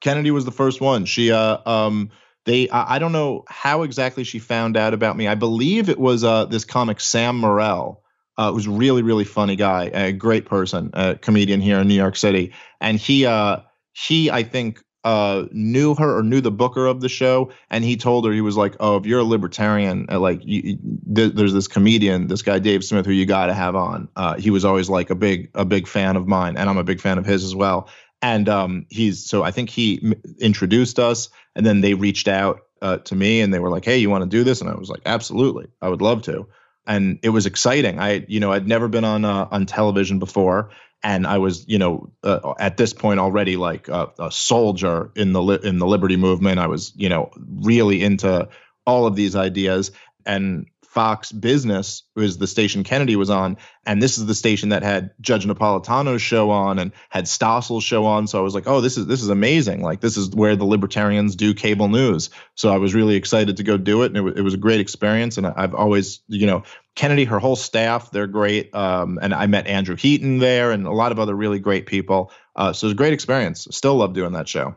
Kennedy 0.00 0.30
was 0.30 0.44
the 0.44 0.52
first 0.52 0.80
one. 0.80 1.04
She, 1.04 1.32
uh, 1.32 1.58
um, 1.68 2.10
they, 2.44 2.68
I, 2.68 2.96
I 2.96 2.98
don't 2.98 3.12
know 3.12 3.44
how 3.48 3.82
exactly 3.82 4.24
she 4.24 4.38
found 4.38 4.76
out 4.76 4.94
about 4.94 5.16
me. 5.16 5.28
I 5.28 5.34
believe 5.34 5.88
it 5.88 5.98
was 5.98 6.24
uh, 6.24 6.44
this 6.46 6.64
comic 6.64 7.00
Sam 7.00 7.40
Morril, 7.40 7.98
uh, 8.36 8.52
who's 8.52 8.66
a 8.66 8.70
really, 8.70 9.02
really 9.02 9.24
funny 9.24 9.56
guy, 9.56 9.90
a 9.92 10.12
great 10.12 10.46
person, 10.46 10.90
a 10.92 11.16
comedian 11.16 11.60
here 11.60 11.78
in 11.78 11.88
New 11.88 11.94
York 11.94 12.16
City, 12.16 12.52
and 12.80 12.98
he, 12.98 13.26
uh, 13.26 13.58
he, 13.92 14.30
I 14.30 14.44
think, 14.44 14.82
uh, 15.08 15.46
knew 15.52 15.94
her 15.94 16.18
or 16.18 16.22
knew 16.22 16.40
the 16.42 16.50
booker 16.50 16.86
of 16.86 17.00
the 17.00 17.08
show, 17.08 17.50
and 17.70 17.82
he 17.84 17.96
told 17.96 18.26
her 18.26 18.32
he 18.32 18.42
was 18.42 18.56
like, 18.56 18.76
"Oh, 18.80 18.96
if 18.98 19.06
you're 19.06 19.20
a 19.20 19.24
libertarian, 19.24 20.06
uh, 20.10 20.20
like 20.20 20.40
you, 20.44 20.60
you- 20.62 20.78
th- 21.14 21.34
there's 21.34 21.54
this 21.54 21.66
comedian, 21.68 22.26
this 22.28 22.42
guy 22.42 22.58
Dave 22.58 22.84
Smith, 22.84 23.06
who 23.06 23.12
you 23.12 23.24
got 23.26 23.46
to 23.46 23.54
have 23.54 23.74
on." 23.74 24.08
Uh, 24.16 24.34
he 24.36 24.50
was 24.50 24.64
always 24.64 24.88
like 24.90 25.08
a 25.10 25.14
big 25.14 25.50
a 25.54 25.64
big 25.64 25.88
fan 25.88 26.16
of 26.16 26.26
mine, 26.26 26.56
and 26.58 26.68
I'm 26.68 26.76
a 26.78 26.84
big 26.84 27.00
fan 27.00 27.16
of 27.18 27.24
his 27.26 27.42
as 27.44 27.54
well. 27.54 27.88
And 28.20 28.48
um, 28.48 28.86
he's 28.90 29.24
so 29.24 29.42
I 29.44 29.50
think 29.50 29.70
he 29.70 30.00
m- 30.04 30.22
introduced 30.40 30.98
us, 30.98 31.28
and 31.56 31.64
then 31.64 31.80
they 31.80 31.94
reached 31.94 32.28
out 32.28 32.60
uh, 32.82 32.98
to 32.98 33.14
me, 33.14 33.40
and 33.40 33.54
they 33.54 33.60
were 33.60 33.70
like, 33.70 33.84
"Hey, 33.86 33.98
you 33.98 34.10
want 34.10 34.24
to 34.24 34.28
do 34.38 34.44
this?" 34.44 34.60
And 34.60 34.68
I 34.70 34.74
was 34.74 34.90
like, 34.90 35.02
"Absolutely, 35.06 35.66
I 35.80 35.88
would 35.88 36.02
love 36.02 36.22
to." 36.22 36.46
And 36.86 37.18
it 37.22 37.30
was 37.30 37.44
exciting. 37.46 37.98
I, 37.98 38.24
you 38.28 38.40
know, 38.40 38.50
I'd 38.52 38.66
never 38.66 38.88
been 38.88 39.04
on 39.04 39.24
uh, 39.24 39.46
on 39.50 39.66
television 39.66 40.18
before, 40.18 40.70
and 41.02 41.26
I 41.26 41.38
was, 41.38 41.66
you 41.68 41.78
know, 41.78 42.10
uh, 42.24 42.54
at 42.58 42.76
this 42.76 42.92
point 42.92 43.20
already 43.20 43.56
like 43.56 43.88
a, 43.88 44.08
a 44.18 44.30
soldier 44.30 45.10
in 45.14 45.32
the 45.32 45.42
li- 45.42 45.60
in 45.62 45.78
the 45.78 45.86
liberty 45.86 46.16
movement. 46.16 46.58
I 46.58 46.66
was, 46.66 46.92
you 46.96 47.08
know, 47.08 47.30
really 47.36 48.02
into 48.02 48.48
all 48.86 49.06
of 49.06 49.14
these 49.14 49.36
ideas. 49.36 49.92
And 50.26 50.66
Fox 50.88 51.30
Business 51.32 52.02
was 52.16 52.38
the 52.38 52.46
station 52.46 52.82
Kennedy 52.82 53.14
was 53.14 53.28
on, 53.28 53.58
and 53.84 54.02
this 54.02 54.16
is 54.16 54.24
the 54.24 54.34
station 54.34 54.70
that 54.70 54.82
had 54.82 55.10
Judge 55.20 55.44
Napolitano's 55.44 56.22
show 56.22 56.50
on 56.50 56.78
and 56.78 56.92
had 57.10 57.28
Stossel's 57.28 57.84
show 57.84 58.06
on. 58.06 58.26
So 58.26 58.38
I 58.38 58.42
was 58.42 58.54
like, 58.54 58.66
oh, 58.66 58.80
this 58.80 58.96
is 58.96 59.06
this 59.06 59.22
is 59.22 59.28
amazing. 59.28 59.82
Like 59.82 60.00
this 60.00 60.16
is 60.16 60.30
where 60.30 60.56
the 60.56 60.64
libertarians 60.64 61.36
do 61.36 61.52
cable 61.52 61.88
news. 61.88 62.30
So 62.54 62.70
I 62.70 62.78
was 62.78 62.94
really 62.94 63.16
excited 63.16 63.58
to 63.58 63.62
go 63.62 63.76
do 63.76 64.02
it, 64.02 64.16
and 64.16 64.28
it, 64.28 64.38
it 64.38 64.42
was 64.42 64.54
a 64.54 64.58
great 64.58 64.80
experience. 64.80 65.36
And 65.36 65.46
I've 65.46 65.74
always, 65.74 66.20
you 66.26 66.46
know, 66.46 66.62
Kennedy, 66.94 67.26
her 67.26 67.38
whole 67.38 67.56
staff, 67.56 68.10
they're 68.10 68.26
great. 68.26 68.74
Um, 68.74 69.18
and 69.20 69.34
I 69.34 69.46
met 69.46 69.66
Andrew 69.66 69.94
Heaton 69.94 70.38
there 70.38 70.72
and 70.72 70.86
a 70.86 70.92
lot 70.92 71.12
of 71.12 71.18
other 71.18 71.34
really 71.34 71.58
great 71.58 71.84
people. 71.84 72.32
Uh, 72.56 72.72
so 72.72 72.86
it 72.86 72.88
was 72.88 72.92
a 72.92 72.96
great 72.96 73.12
experience. 73.12 73.68
Still 73.70 73.96
love 73.96 74.14
doing 74.14 74.32
that 74.32 74.48
show. 74.48 74.74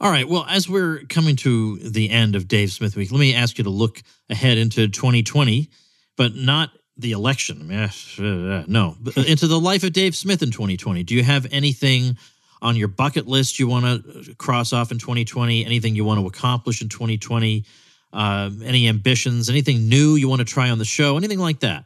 All 0.00 0.10
right. 0.10 0.28
Well, 0.28 0.44
as 0.48 0.68
we're 0.68 1.00
coming 1.08 1.36
to 1.36 1.78
the 1.78 2.10
end 2.10 2.34
of 2.34 2.48
Dave 2.48 2.72
Smith 2.72 2.96
Week, 2.96 3.12
let 3.12 3.20
me 3.20 3.34
ask 3.34 3.58
you 3.58 3.64
to 3.64 3.70
look 3.70 4.02
ahead 4.28 4.58
into 4.58 4.88
2020, 4.88 5.70
but 6.16 6.34
not 6.34 6.70
the 6.96 7.12
election. 7.12 7.70
Eh, 7.70 7.88
uh, 8.18 8.64
No, 8.66 8.96
into 9.16 9.46
the 9.46 9.58
life 9.58 9.84
of 9.84 9.92
Dave 9.92 10.14
Smith 10.14 10.42
in 10.42 10.50
2020. 10.50 11.02
Do 11.04 11.14
you 11.14 11.22
have 11.22 11.46
anything 11.50 12.16
on 12.62 12.76
your 12.76 12.88
bucket 12.88 13.26
list 13.26 13.58
you 13.58 13.68
want 13.68 14.04
to 14.04 14.34
cross 14.34 14.72
off 14.72 14.90
in 14.90 14.98
2020? 14.98 15.64
Anything 15.64 15.94
you 15.94 16.04
want 16.04 16.20
to 16.20 16.26
accomplish 16.26 16.82
in 16.82 16.88
2020? 16.88 17.64
Uh, 18.12 18.50
any 18.64 18.88
ambitions? 18.88 19.50
Anything 19.50 19.88
new 19.88 20.14
you 20.14 20.28
want 20.28 20.40
to 20.40 20.44
try 20.44 20.70
on 20.70 20.78
the 20.78 20.84
show? 20.84 21.16
Anything 21.16 21.38
like 21.40 21.60
that? 21.60 21.84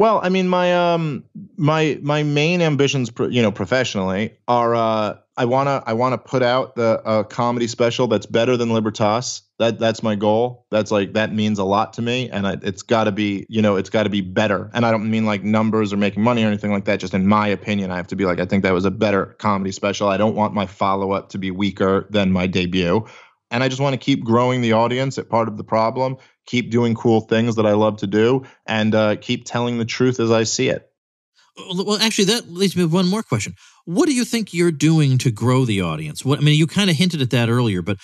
Well, 0.00 0.18
I 0.22 0.30
mean, 0.30 0.48
my 0.48 0.94
um, 0.94 1.24
my 1.58 1.98
my 2.00 2.22
main 2.22 2.62
ambitions, 2.62 3.10
you 3.28 3.42
know, 3.42 3.52
professionally, 3.52 4.32
are 4.48 4.74
uh, 4.74 5.18
I 5.36 5.44
wanna 5.44 5.82
I 5.84 5.92
wanna 5.92 6.16
put 6.16 6.42
out 6.42 6.74
the 6.74 7.02
uh, 7.04 7.22
comedy 7.24 7.66
special 7.66 8.06
that's 8.06 8.24
better 8.24 8.56
than 8.56 8.72
Libertas. 8.72 9.42
That 9.58 9.78
that's 9.78 10.02
my 10.02 10.14
goal. 10.14 10.64
That's 10.70 10.90
like 10.90 11.12
that 11.12 11.34
means 11.34 11.58
a 11.58 11.64
lot 11.64 11.92
to 11.92 12.00
me, 12.00 12.30
and 12.30 12.46
I, 12.46 12.56
it's 12.62 12.80
got 12.80 13.04
to 13.04 13.12
be, 13.12 13.44
you 13.50 13.60
know, 13.60 13.76
it's 13.76 13.90
got 13.90 14.04
to 14.04 14.08
be 14.08 14.22
better. 14.22 14.70
And 14.72 14.86
I 14.86 14.90
don't 14.90 15.10
mean 15.10 15.26
like 15.26 15.44
numbers 15.44 15.92
or 15.92 15.98
making 15.98 16.22
money 16.22 16.44
or 16.44 16.46
anything 16.46 16.72
like 16.72 16.86
that. 16.86 16.98
Just 16.98 17.12
in 17.12 17.26
my 17.26 17.48
opinion, 17.48 17.90
I 17.90 17.96
have 17.96 18.06
to 18.06 18.16
be 18.16 18.24
like, 18.24 18.40
I 18.40 18.46
think 18.46 18.62
that 18.62 18.72
was 18.72 18.86
a 18.86 18.90
better 18.90 19.36
comedy 19.38 19.70
special. 19.70 20.08
I 20.08 20.16
don't 20.16 20.34
want 20.34 20.54
my 20.54 20.64
follow 20.64 21.12
up 21.12 21.28
to 21.28 21.38
be 21.38 21.50
weaker 21.50 22.06
than 22.08 22.32
my 22.32 22.46
debut. 22.46 23.06
And 23.50 23.62
I 23.62 23.68
just 23.68 23.80
want 23.82 23.92
to 23.94 23.98
keep 23.98 24.24
growing 24.24 24.60
the 24.60 24.72
audience 24.72 25.18
at 25.18 25.28
part 25.28 25.48
of 25.48 25.56
the 25.56 25.64
problem, 25.64 26.16
keep 26.50 26.70
doing 26.70 26.94
cool 26.96 27.20
things 27.20 27.54
that 27.56 27.66
I 27.66 27.72
love 27.72 27.98
to 27.98 28.08
do, 28.08 28.44
and 28.66 28.92
uh, 28.94 29.16
keep 29.16 29.44
telling 29.44 29.78
the 29.78 29.84
truth 29.84 30.18
as 30.18 30.32
I 30.32 30.42
see 30.42 30.68
it. 30.68 30.90
Well, 31.56 31.98
actually, 31.98 32.24
that 32.26 32.50
leads 32.50 32.74
me 32.76 32.82
to 32.82 32.88
one 32.88 33.06
more 33.06 33.22
question. 33.22 33.54
What 33.84 34.06
do 34.06 34.14
you 34.14 34.24
think 34.24 34.52
you're 34.52 34.72
doing 34.72 35.18
to 35.18 35.30
grow 35.30 35.64
the 35.64 35.82
audience? 35.82 36.24
What 36.24 36.38
I 36.38 36.42
mean, 36.42 36.58
you 36.58 36.66
kind 36.66 36.90
of 36.90 36.96
hinted 36.96 37.22
at 37.22 37.30
that 37.30 37.48
earlier, 37.48 37.82
but 37.82 37.98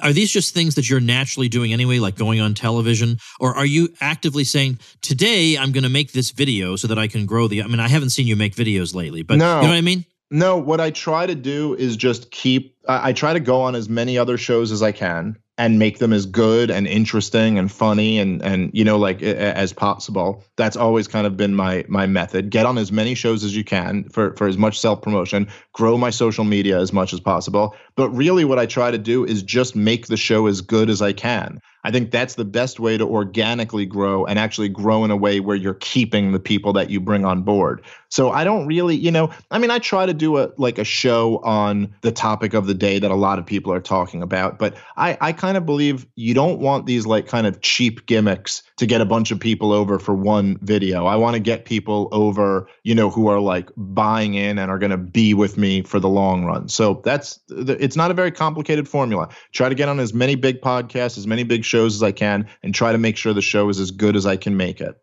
are 0.00 0.12
these 0.12 0.32
just 0.32 0.54
things 0.54 0.74
that 0.76 0.88
you're 0.88 1.00
naturally 1.00 1.48
doing 1.48 1.72
anyway, 1.72 1.98
like 1.98 2.16
going 2.16 2.40
on 2.40 2.54
television? 2.54 3.18
Or 3.38 3.54
are 3.54 3.66
you 3.66 3.90
actively 4.00 4.44
saying, 4.44 4.78
today 5.02 5.56
I'm 5.58 5.72
going 5.72 5.84
to 5.84 5.90
make 5.90 6.12
this 6.12 6.30
video 6.30 6.76
so 6.76 6.88
that 6.88 6.98
I 6.98 7.06
can 7.06 7.26
grow 7.26 7.48
the. 7.48 7.62
I 7.62 7.66
mean, 7.66 7.80
I 7.80 7.88
haven't 7.88 8.10
seen 8.10 8.26
you 8.26 8.36
make 8.36 8.54
videos 8.54 8.94
lately, 8.94 9.22
but 9.22 9.36
No. 9.38 9.56
you 9.56 9.62
know 9.66 9.68
what 9.68 9.76
I 9.76 9.82
mean? 9.82 10.04
No, 10.34 10.56
what 10.56 10.80
I 10.80 10.90
try 10.90 11.26
to 11.26 11.36
do 11.36 11.74
is 11.74 11.96
just 11.96 12.32
keep. 12.32 12.76
I 12.88 13.10
I 13.10 13.12
try 13.12 13.34
to 13.34 13.38
go 13.38 13.60
on 13.60 13.76
as 13.76 13.88
many 13.88 14.18
other 14.18 14.36
shows 14.36 14.72
as 14.72 14.82
I 14.82 14.90
can 14.90 15.36
and 15.56 15.78
make 15.78 15.98
them 15.98 16.12
as 16.12 16.26
good 16.26 16.72
and 16.72 16.88
interesting 16.88 17.56
and 17.56 17.70
funny 17.70 18.18
and 18.18 18.42
and 18.42 18.68
you 18.74 18.82
know 18.82 18.98
like 18.98 19.22
as 19.22 19.72
possible. 19.72 20.42
That's 20.56 20.76
always 20.76 21.06
kind 21.06 21.28
of 21.28 21.36
been 21.36 21.54
my 21.54 21.84
my 21.86 22.08
method. 22.08 22.50
Get 22.50 22.66
on 22.66 22.78
as 22.78 22.90
many 22.90 23.14
shows 23.14 23.44
as 23.44 23.54
you 23.54 23.62
can 23.62 24.08
for 24.08 24.34
for 24.34 24.48
as 24.48 24.58
much 24.58 24.80
self 24.80 25.02
promotion. 25.02 25.46
Grow 25.72 25.96
my 25.96 26.10
social 26.10 26.42
media 26.42 26.80
as 26.80 26.92
much 26.92 27.12
as 27.12 27.20
possible. 27.20 27.76
But 27.94 28.10
really, 28.10 28.44
what 28.44 28.58
I 28.58 28.66
try 28.66 28.90
to 28.90 28.98
do 28.98 29.24
is 29.24 29.40
just 29.40 29.76
make 29.76 30.08
the 30.08 30.16
show 30.16 30.48
as 30.48 30.60
good 30.60 30.90
as 30.90 31.00
I 31.00 31.12
can. 31.12 31.60
I 31.84 31.90
think 31.90 32.10
that's 32.10 32.34
the 32.34 32.46
best 32.46 32.80
way 32.80 32.96
to 32.96 33.04
organically 33.06 33.84
grow 33.84 34.24
and 34.24 34.38
actually 34.38 34.70
grow 34.70 35.04
in 35.04 35.10
a 35.10 35.16
way 35.16 35.38
where 35.40 35.54
you're 35.54 35.74
keeping 35.74 36.32
the 36.32 36.40
people 36.40 36.72
that 36.72 36.88
you 36.88 36.98
bring 36.98 37.26
on 37.26 37.42
board. 37.42 37.82
So 38.14 38.30
I 38.30 38.44
don't 38.44 38.68
really, 38.68 38.94
you 38.94 39.10
know, 39.10 39.30
I 39.50 39.58
mean, 39.58 39.72
I 39.72 39.80
try 39.80 40.06
to 40.06 40.14
do 40.14 40.38
a 40.38 40.48
like 40.56 40.78
a 40.78 40.84
show 40.84 41.38
on 41.38 41.92
the 42.02 42.12
topic 42.12 42.54
of 42.54 42.68
the 42.68 42.72
day 42.72 43.00
that 43.00 43.10
a 43.10 43.16
lot 43.16 43.40
of 43.40 43.44
people 43.44 43.72
are 43.72 43.80
talking 43.80 44.22
about, 44.22 44.56
but 44.56 44.76
I 44.96 45.18
I 45.20 45.32
kind 45.32 45.56
of 45.56 45.66
believe 45.66 46.06
you 46.14 46.32
don't 46.32 46.60
want 46.60 46.86
these 46.86 47.06
like 47.06 47.26
kind 47.26 47.44
of 47.44 47.60
cheap 47.60 48.06
gimmicks 48.06 48.62
to 48.76 48.86
get 48.86 49.00
a 49.00 49.04
bunch 49.04 49.32
of 49.32 49.40
people 49.40 49.72
over 49.72 49.98
for 49.98 50.14
one 50.14 50.58
video. 50.62 51.06
I 51.06 51.16
want 51.16 51.34
to 51.34 51.40
get 51.40 51.64
people 51.64 52.08
over, 52.12 52.68
you 52.84 52.94
know, 52.94 53.10
who 53.10 53.26
are 53.26 53.40
like 53.40 53.68
buying 53.76 54.34
in 54.34 54.60
and 54.60 54.70
are 54.70 54.78
going 54.78 54.92
to 54.92 54.96
be 54.96 55.34
with 55.34 55.58
me 55.58 55.82
for 55.82 55.98
the 55.98 56.08
long 56.08 56.44
run. 56.44 56.68
So 56.68 57.02
that's 57.04 57.40
it's 57.48 57.96
not 57.96 58.12
a 58.12 58.14
very 58.14 58.30
complicated 58.30 58.88
formula. 58.88 59.28
Try 59.50 59.68
to 59.68 59.74
get 59.74 59.88
on 59.88 59.98
as 59.98 60.14
many 60.14 60.36
big 60.36 60.60
podcasts, 60.60 61.18
as 61.18 61.26
many 61.26 61.42
big 61.42 61.64
shows 61.64 61.96
as 61.96 62.02
I 62.04 62.12
can 62.12 62.46
and 62.62 62.72
try 62.72 62.92
to 62.92 62.98
make 62.98 63.16
sure 63.16 63.32
the 63.32 63.42
show 63.42 63.68
is 63.70 63.80
as 63.80 63.90
good 63.90 64.14
as 64.14 64.24
I 64.24 64.36
can 64.36 64.56
make 64.56 64.80
it. 64.80 65.00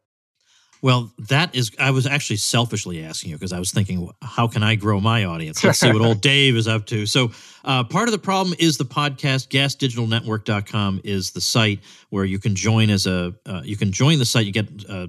Well, 0.82 1.12
that 1.30 1.56
is, 1.56 1.72
I 1.80 1.92
was 1.92 2.08
actually 2.08 2.38
selfishly 2.38 3.04
asking 3.04 3.32
you 3.32 3.38
because 3.38 3.54
I 3.54 3.60
was 3.60 3.72
thinking, 3.72 4.10
how 4.22 4.48
can 4.48 4.64
I 4.64 4.76
grow 4.76 5.00
my 5.00 5.26
audience? 5.26 5.64
Let's 5.64 5.80
see 5.80 5.92
what 5.92 6.02
old 6.02 6.22
Dave 6.32 6.56
is 6.56 6.68
up 6.68 6.88
to. 6.88 7.06
So, 7.06 7.32
uh, 7.64 7.84
part 7.84 8.08
of 8.08 8.12
the 8.14 8.20
problem 8.20 8.56
is 8.58 8.78
the 8.78 8.86
podcast. 8.86 9.50
GasDigitalNetwork.com 9.50 11.02
is 11.04 11.32
the 11.32 11.42
site 11.42 11.80
where 12.10 12.26
you 12.26 12.40
can 12.40 12.56
join 12.56 12.90
as 12.90 13.06
a, 13.06 13.36
uh, 13.46 13.62
you 13.64 13.78
can 13.78 13.92
join 13.92 14.18
the 14.18 14.26
site, 14.26 14.48
you 14.48 14.52
get 14.52 14.68
uh, 14.90 15.08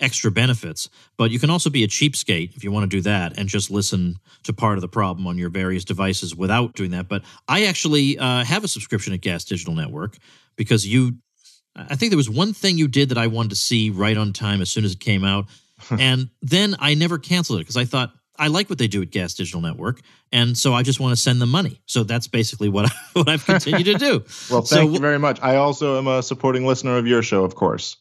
extra 0.00 0.30
benefits, 0.30 0.88
but 1.16 1.30
you 1.30 1.38
can 1.38 1.50
also 1.50 1.70
be 1.70 1.84
a 1.84 1.88
cheapskate 1.88 2.56
if 2.56 2.64
you 2.64 2.72
want 2.72 2.90
to 2.90 2.96
do 2.96 3.00
that 3.02 3.38
and 3.38 3.48
just 3.48 3.70
listen 3.70 4.16
to 4.42 4.52
part 4.52 4.76
of 4.76 4.82
the 4.82 4.88
problem 4.88 5.26
on 5.28 5.38
your 5.38 5.50
various 5.50 5.84
devices 5.84 6.34
without 6.34 6.74
doing 6.74 6.90
that. 6.90 7.08
But 7.08 7.22
I 7.46 7.66
actually 7.66 8.18
uh, 8.18 8.44
have 8.44 8.64
a 8.64 8.68
subscription 8.68 9.14
at 9.14 9.20
Gas 9.20 9.44
Digital 9.44 9.74
Network 9.74 10.18
because 10.56 10.84
you 10.84 11.16
I 11.76 11.96
think 11.96 12.10
there 12.10 12.16
was 12.16 12.30
one 12.30 12.52
thing 12.52 12.76
you 12.78 12.88
did 12.88 13.08
that 13.10 13.18
I 13.18 13.26
wanted 13.26 13.50
to 13.50 13.56
see 13.56 13.90
right 13.90 14.16
on 14.16 14.32
time 14.32 14.60
as 14.60 14.70
soon 14.70 14.84
as 14.84 14.92
it 14.92 15.00
came 15.00 15.24
out. 15.24 15.46
and 15.98 16.28
then 16.42 16.76
I 16.78 16.94
never 16.94 17.18
canceled 17.18 17.58
it 17.60 17.62
because 17.62 17.76
I 17.76 17.84
thought 17.84 18.12
I 18.38 18.48
like 18.48 18.68
what 18.70 18.78
they 18.78 18.88
do 18.88 19.02
at 19.02 19.10
Gas 19.10 19.34
Digital 19.34 19.60
Network. 19.60 20.00
And 20.32 20.56
so 20.56 20.74
I 20.74 20.82
just 20.82 21.00
want 21.00 21.14
to 21.14 21.20
send 21.20 21.40
them 21.40 21.50
money. 21.50 21.80
So 21.86 22.02
that's 22.04 22.28
basically 22.28 22.68
what, 22.68 22.86
I, 22.86 22.92
what 23.14 23.28
I've 23.28 23.44
continued 23.44 23.84
to 23.86 23.94
do. 23.94 24.24
Well, 24.50 24.62
thank 24.62 24.80
w- 24.80 24.94
you 24.94 25.00
very 25.00 25.18
much. 25.18 25.38
I 25.42 25.56
also 25.56 25.98
am 25.98 26.06
a 26.06 26.22
supporting 26.22 26.66
listener 26.66 26.96
of 26.96 27.06
your 27.06 27.22
show, 27.22 27.44
of 27.44 27.54
course. 27.54 27.96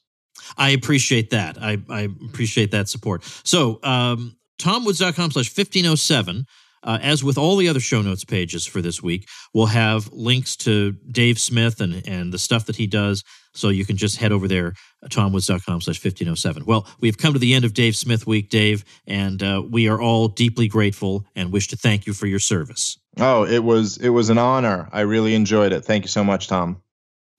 I 0.57 0.71
appreciate 0.71 1.29
that. 1.31 1.61
I, 1.61 1.77
I 1.89 2.01
appreciate 2.25 2.71
that 2.71 2.89
support. 2.89 3.23
So, 3.43 3.79
um, 3.83 4.35
tomwoods.com 4.59 5.31
slash 5.31 5.47
1507. 5.47 6.45
Uh, 6.83 6.97
as 7.01 7.23
with 7.23 7.37
all 7.37 7.57
the 7.57 7.69
other 7.69 7.79
show 7.79 8.01
notes 8.01 8.23
pages 8.23 8.65
for 8.65 8.81
this 8.81 9.03
week, 9.03 9.27
we'll 9.53 9.67
have 9.67 10.11
links 10.11 10.55
to 10.55 10.93
Dave 11.11 11.39
Smith 11.39 11.79
and, 11.79 12.05
and 12.07 12.33
the 12.33 12.39
stuff 12.39 12.65
that 12.65 12.75
he 12.75 12.87
does. 12.87 13.23
So 13.53 13.69
you 13.69 13.85
can 13.85 13.97
just 13.97 14.17
head 14.17 14.31
over 14.31 14.47
there, 14.47 14.73
uh, 15.03 15.07
tomwoods.com 15.07 15.81
slash 15.81 16.03
1507. 16.03 16.65
Well, 16.65 16.87
we've 17.01 17.17
come 17.17 17.33
to 17.33 17.39
the 17.39 17.53
end 17.53 17.65
of 17.65 17.73
Dave 17.73 17.95
Smith 17.95 18.25
Week, 18.25 18.49
Dave, 18.49 18.85
and 19.05 19.43
uh, 19.43 19.61
we 19.69 19.89
are 19.89 20.01
all 20.01 20.29
deeply 20.29 20.67
grateful 20.67 21.25
and 21.35 21.51
wish 21.51 21.67
to 21.67 21.75
thank 21.75 22.07
you 22.07 22.13
for 22.13 22.27
your 22.27 22.39
service. 22.39 22.97
Oh, 23.17 23.45
it 23.45 23.63
was 23.63 23.97
it 23.97 24.09
was 24.09 24.29
an 24.29 24.37
honor. 24.37 24.87
I 24.93 25.01
really 25.01 25.35
enjoyed 25.35 25.73
it. 25.73 25.83
Thank 25.83 26.05
you 26.05 26.07
so 26.07 26.23
much, 26.23 26.47
Tom. 26.47 26.81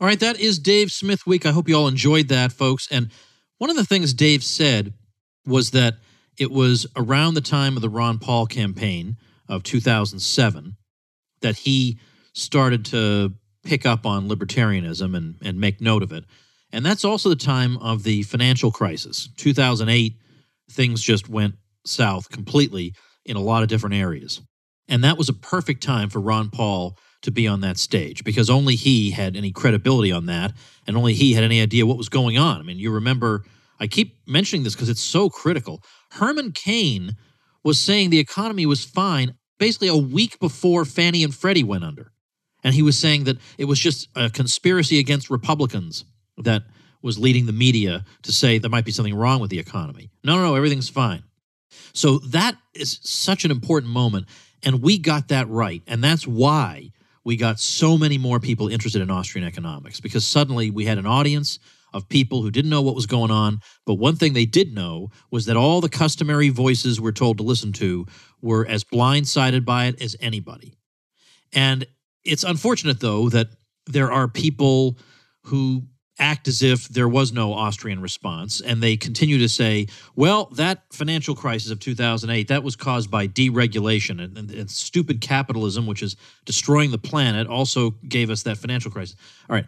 All 0.00 0.06
right, 0.06 0.20
that 0.20 0.38
is 0.38 0.58
Dave 0.58 0.90
Smith 0.90 1.26
Week. 1.26 1.46
I 1.46 1.52
hope 1.52 1.68
you 1.68 1.76
all 1.76 1.88
enjoyed 1.88 2.28
that, 2.28 2.52
folks. 2.52 2.88
And 2.90 3.10
one 3.58 3.70
of 3.70 3.76
the 3.76 3.84
things 3.84 4.12
Dave 4.12 4.44
said 4.44 4.92
was 5.46 5.70
that 5.70 5.94
it 6.38 6.50
was 6.50 6.86
around 6.96 7.34
the 7.34 7.40
time 7.40 7.76
of 7.76 7.82
the 7.82 7.88
Ron 7.88 8.18
Paul 8.18 8.46
campaign 8.46 9.16
of 9.52 9.62
2007 9.62 10.76
that 11.42 11.56
he 11.58 11.98
started 12.32 12.86
to 12.86 13.34
pick 13.64 13.84
up 13.84 14.06
on 14.06 14.28
libertarianism 14.28 15.14
and, 15.14 15.36
and 15.42 15.60
make 15.60 15.80
note 15.80 16.02
of 16.02 16.10
it. 16.10 16.24
And 16.72 16.86
that's 16.86 17.04
also 17.04 17.28
the 17.28 17.36
time 17.36 17.76
of 17.78 18.02
the 18.02 18.22
financial 18.22 18.72
crisis. 18.72 19.28
2008, 19.36 20.14
things 20.70 21.02
just 21.02 21.28
went 21.28 21.56
south 21.84 22.30
completely 22.30 22.94
in 23.26 23.36
a 23.36 23.40
lot 23.40 23.62
of 23.62 23.68
different 23.68 23.94
areas. 23.94 24.40
And 24.88 25.04
that 25.04 25.18
was 25.18 25.28
a 25.28 25.34
perfect 25.34 25.82
time 25.82 26.08
for 26.08 26.20
Ron 26.20 26.48
Paul 26.48 26.96
to 27.20 27.30
be 27.30 27.46
on 27.46 27.60
that 27.60 27.78
stage 27.78 28.24
because 28.24 28.48
only 28.48 28.74
he 28.74 29.10
had 29.10 29.36
any 29.36 29.52
credibility 29.52 30.10
on 30.10 30.26
that 30.26 30.52
and 30.86 30.96
only 30.96 31.12
he 31.12 31.34
had 31.34 31.44
any 31.44 31.60
idea 31.60 31.86
what 31.86 31.98
was 31.98 32.08
going 32.08 32.38
on. 32.38 32.58
I 32.58 32.62
mean, 32.62 32.78
you 32.78 32.90
remember, 32.90 33.44
I 33.78 33.86
keep 33.86 34.16
mentioning 34.26 34.64
this 34.64 34.74
because 34.74 34.88
it's 34.88 35.02
so 35.02 35.28
critical. 35.28 35.82
Herman 36.12 36.52
Cain 36.52 37.16
was 37.62 37.78
saying 37.78 38.10
the 38.10 38.18
economy 38.18 38.66
was 38.66 38.84
fine 38.84 39.34
basically 39.62 39.86
a 39.86 39.96
week 39.96 40.40
before 40.40 40.84
Fannie 40.84 41.22
and 41.22 41.32
Freddie 41.32 41.62
went 41.62 41.84
under. 41.84 42.10
And 42.64 42.74
he 42.74 42.82
was 42.82 42.98
saying 42.98 43.24
that 43.24 43.38
it 43.58 43.66
was 43.66 43.78
just 43.78 44.08
a 44.16 44.28
conspiracy 44.28 44.98
against 44.98 45.30
Republicans 45.30 46.04
that 46.38 46.64
was 47.00 47.16
leading 47.16 47.46
the 47.46 47.52
media 47.52 48.04
to 48.22 48.32
say 48.32 48.58
there 48.58 48.68
might 48.68 48.84
be 48.84 48.90
something 48.90 49.14
wrong 49.14 49.40
with 49.40 49.50
the 49.50 49.60
economy. 49.60 50.10
No, 50.24 50.34
no, 50.34 50.42
no, 50.42 50.54
everything's 50.56 50.88
fine. 50.88 51.22
So 51.92 52.18
that 52.30 52.56
is 52.74 52.98
such 53.04 53.44
an 53.44 53.52
important 53.52 53.92
moment. 53.92 54.26
And 54.64 54.82
we 54.82 54.98
got 54.98 55.28
that 55.28 55.48
right. 55.48 55.80
And 55.86 56.02
that's 56.02 56.26
why 56.26 56.90
we 57.22 57.36
got 57.36 57.60
so 57.60 57.96
many 57.96 58.18
more 58.18 58.40
people 58.40 58.66
interested 58.66 59.00
in 59.00 59.12
Austrian 59.12 59.46
economics 59.46 60.00
because 60.00 60.26
suddenly 60.26 60.70
we 60.70 60.86
had 60.86 60.98
an 60.98 61.06
audience 61.06 61.60
of 61.92 62.08
people 62.08 62.42
who 62.42 62.50
didn't 62.50 62.70
know 62.70 62.82
what 62.82 62.94
was 62.94 63.06
going 63.06 63.30
on. 63.30 63.60
But 63.86 63.94
one 63.94 64.16
thing 64.16 64.32
they 64.32 64.46
did 64.46 64.74
know 64.74 65.10
was 65.30 65.46
that 65.46 65.56
all 65.56 65.80
the 65.80 65.88
customary 65.88 66.48
voices 66.48 67.00
we're 67.00 67.12
told 67.12 67.38
to 67.38 67.44
listen 67.44 67.72
to 67.74 68.06
were 68.40 68.66
as 68.66 68.84
blindsided 68.84 69.64
by 69.64 69.86
it 69.86 70.00
as 70.02 70.16
anybody. 70.20 70.74
And 71.52 71.86
it's 72.24 72.44
unfortunate, 72.44 73.00
though, 73.00 73.28
that 73.28 73.48
there 73.86 74.12
are 74.12 74.28
people 74.28 74.98
who 75.44 75.82
act 76.18 76.46
as 76.46 76.62
if 76.62 76.88
there 76.88 77.08
was 77.08 77.32
no 77.32 77.52
Austrian 77.52 78.00
response, 78.00 78.60
and 78.60 78.82
they 78.82 78.96
continue 78.96 79.38
to 79.38 79.48
say, 79.48 79.86
well, 80.14 80.46
that 80.56 80.82
financial 80.92 81.34
crisis 81.34 81.70
of 81.70 81.80
2008, 81.80 82.48
that 82.48 82.62
was 82.62 82.76
caused 82.76 83.10
by 83.10 83.26
deregulation 83.26 84.22
and, 84.22 84.36
and, 84.36 84.50
and 84.50 84.70
stupid 84.70 85.20
capitalism, 85.20 85.86
which 85.86 86.02
is 86.02 86.16
destroying 86.44 86.90
the 86.90 86.98
planet, 86.98 87.46
also 87.46 87.90
gave 88.08 88.30
us 88.30 88.42
that 88.42 88.58
financial 88.58 88.90
crisis. 88.90 89.16
All 89.48 89.56
right. 89.56 89.66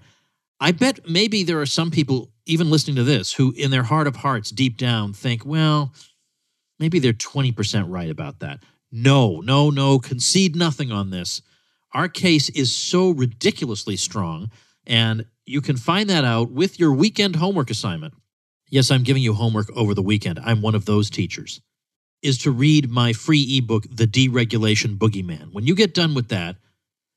I 0.60 0.72
bet 0.72 1.08
maybe 1.08 1.42
there 1.42 1.60
are 1.60 1.66
some 1.66 1.90
people, 1.90 2.30
even 2.46 2.70
listening 2.70 2.96
to 2.96 3.04
this, 3.04 3.32
who 3.32 3.52
in 3.52 3.70
their 3.70 3.82
heart 3.82 4.06
of 4.06 4.16
hearts, 4.16 4.50
deep 4.50 4.76
down, 4.76 5.12
think, 5.12 5.44
well, 5.44 5.92
maybe 6.78 6.98
they're 6.98 7.12
20% 7.12 7.86
right 7.88 8.10
about 8.10 8.40
that. 8.40 8.62
No, 8.90 9.40
no, 9.40 9.70
no, 9.70 9.98
concede 9.98 10.54
nothing 10.54 10.92
on 10.92 11.10
this. 11.10 11.42
Our 11.92 12.08
case 12.08 12.48
is 12.50 12.74
so 12.74 13.10
ridiculously 13.10 13.96
strong, 13.96 14.50
and 14.86 15.26
you 15.44 15.60
can 15.60 15.76
find 15.76 16.08
that 16.10 16.24
out 16.24 16.50
with 16.50 16.78
your 16.78 16.92
weekend 16.92 17.36
homework 17.36 17.70
assignment. 17.70 18.14
Yes, 18.70 18.90
I'm 18.90 19.02
giving 19.02 19.22
you 19.22 19.34
homework 19.34 19.70
over 19.76 19.94
the 19.94 20.02
weekend. 20.02 20.40
I'm 20.42 20.62
one 20.62 20.74
of 20.74 20.84
those 20.84 21.10
teachers. 21.10 21.60
Is 22.22 22.38
to 22.38 22.50
read 22.50 22.90
my 22.90 23.12
free 23.12 23.58
ebook, 23.58 23.84
The 23.90 24.06
Deregulation 24.06 24.96
Boogeyman. 24.96 25.52
When 25.52 25.66
you 25.66 25.74
get 25.74 25.94
done 25.94 26.14
with 26.14 26.28
that, 26.28 26.56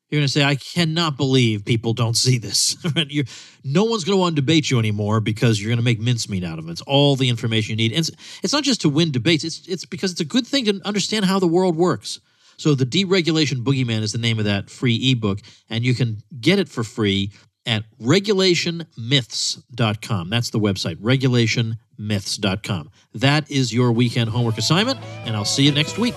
you're 0.09 0.19
going 0.19 0.27
to 0.27 0.31
say, 0.31 0.43
I 0.43 0.55
cannot 0.55 1.17
believe 1.17 1.65
people 1.65 1.93
don't 1.93 2.15
see 2.15 2.37
this. 2.37 2.77
no 3.63 3.83
one's 3.83 4.05
going 4.05 4.15
to 4.15 4.19
want 4.19 4.35
to 4.35 4.41
debate 4.41 4.71
you 4.71 4.79
anymore 4.79 5.19
because 5.19 5.59
you're 5.59 5.69
going 5.69 5.79
to 5.79 5.83
make 5.83 5.99
mincemeat 5.99 6.45
out 6.45 6.59
of 6.59 6.67
it. 6.67 6.71
It's 6.71 6.81
all 6.81 7.17
the 7.17 7.27
information 7.27 7.71
you 7.71 7.77
need. 7.77 7.91
And 7.91 7.99
it's, 7.99 8.11
it's 8.41 8.53
not 8.53 8.63
just 8.63 8.81
to 8.81 8.89
win 8.89 9.11
debates, 9.11 9.43
it's, 9.43 9.67
it's 9.67 9.85
because 9.85 10.11
it's 10.11 10.21
a 10.21 10.25
good 10.25 10.47
thing 10.47 10.65
to 10.65 10.79
understand 10.85 11.25
how 11.25 11.39
the 11.39 11.47
world 11.47 11.75
works. 11.75 12.21
So, 12.59 12.73
The 12.73 12.85
Deregulation 12.85 13.63
Boogeyman 13.63 14.01
is 14.01 14.13
the 14.13 14.17
name 14.17 14.39
of 14.39 14.45
that 14.45 14.71
free 14.71 15.11
ebook, 15.11 15.41
and 15.69 15.83
you 15.83 15.93
can 15.93 16.23
get 16.39 16.57
it 16.57 16.67
for 16.67 16.83
free 16.83 17.31
at 17.67 17.83
regulationmyths.com. 18.01 20.29
That's 20.29 20.49
the 20.49 20.59
website, 20.59 20.95
regulationmyths.com. 20.95 22.89
That 23.13 23.51
is 23.51 23.71
your 23.73 23.91
weekend 23.91 24.31
homework 24.31 24.57
assignment, 24.57 24.99
and 25.25 25.35
I'll 25.35 25.45
see 25.45 25.65
you 25.65 25.71
next 25.71 25.99
week. 25.99 26.15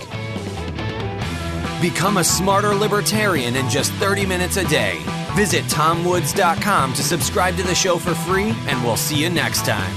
Become 1.81 2.17
a 2.17 2.23
smarter 2.23 2.75
libertarian 2.75 3.55
in 3.55 3.67
just 3.67 3.91
30 3.93 4.25
minutes 4.25 4.57
a 4.57 4.67
day. 4.67 5.01
Visit 5.35 5.63
tomwoods.com 5.65 6.93
to 6.93 7.03
subscribe 7.03 7.55
to 7.57 7.63
the 7.63 7.73
show 7.75 7.97
for 7.97 8.13
free, 8.13 8.53
and 8.67 8.83
we'll 8.83 8.97
see 8.97 9.21
you 9.21 9.29
next 9.29 9.65
time. 9.65 9.91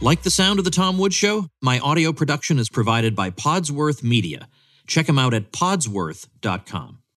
Like 0.00 0.22
the 0.22 0.30
sound 0.30 0.58
of 0.58 0.64
The 0.64 0.70
Tom 0.70 0.96
Woods 0.96 1.14
Show? 1.14 1.48
My 1.60 1.78
audio 1.78 2.10
production 2.10 2.58
is 2.58 2.70
provided 2.70 3.14
by 3.14 3.28
Podsworth 3.30 4.02
Media. 4.02 4.48
check 4.86 5.06
them 5.06 5.18
out 5.18 5.34
at 5.34 5.52
podsworth.com. 5.52 6.99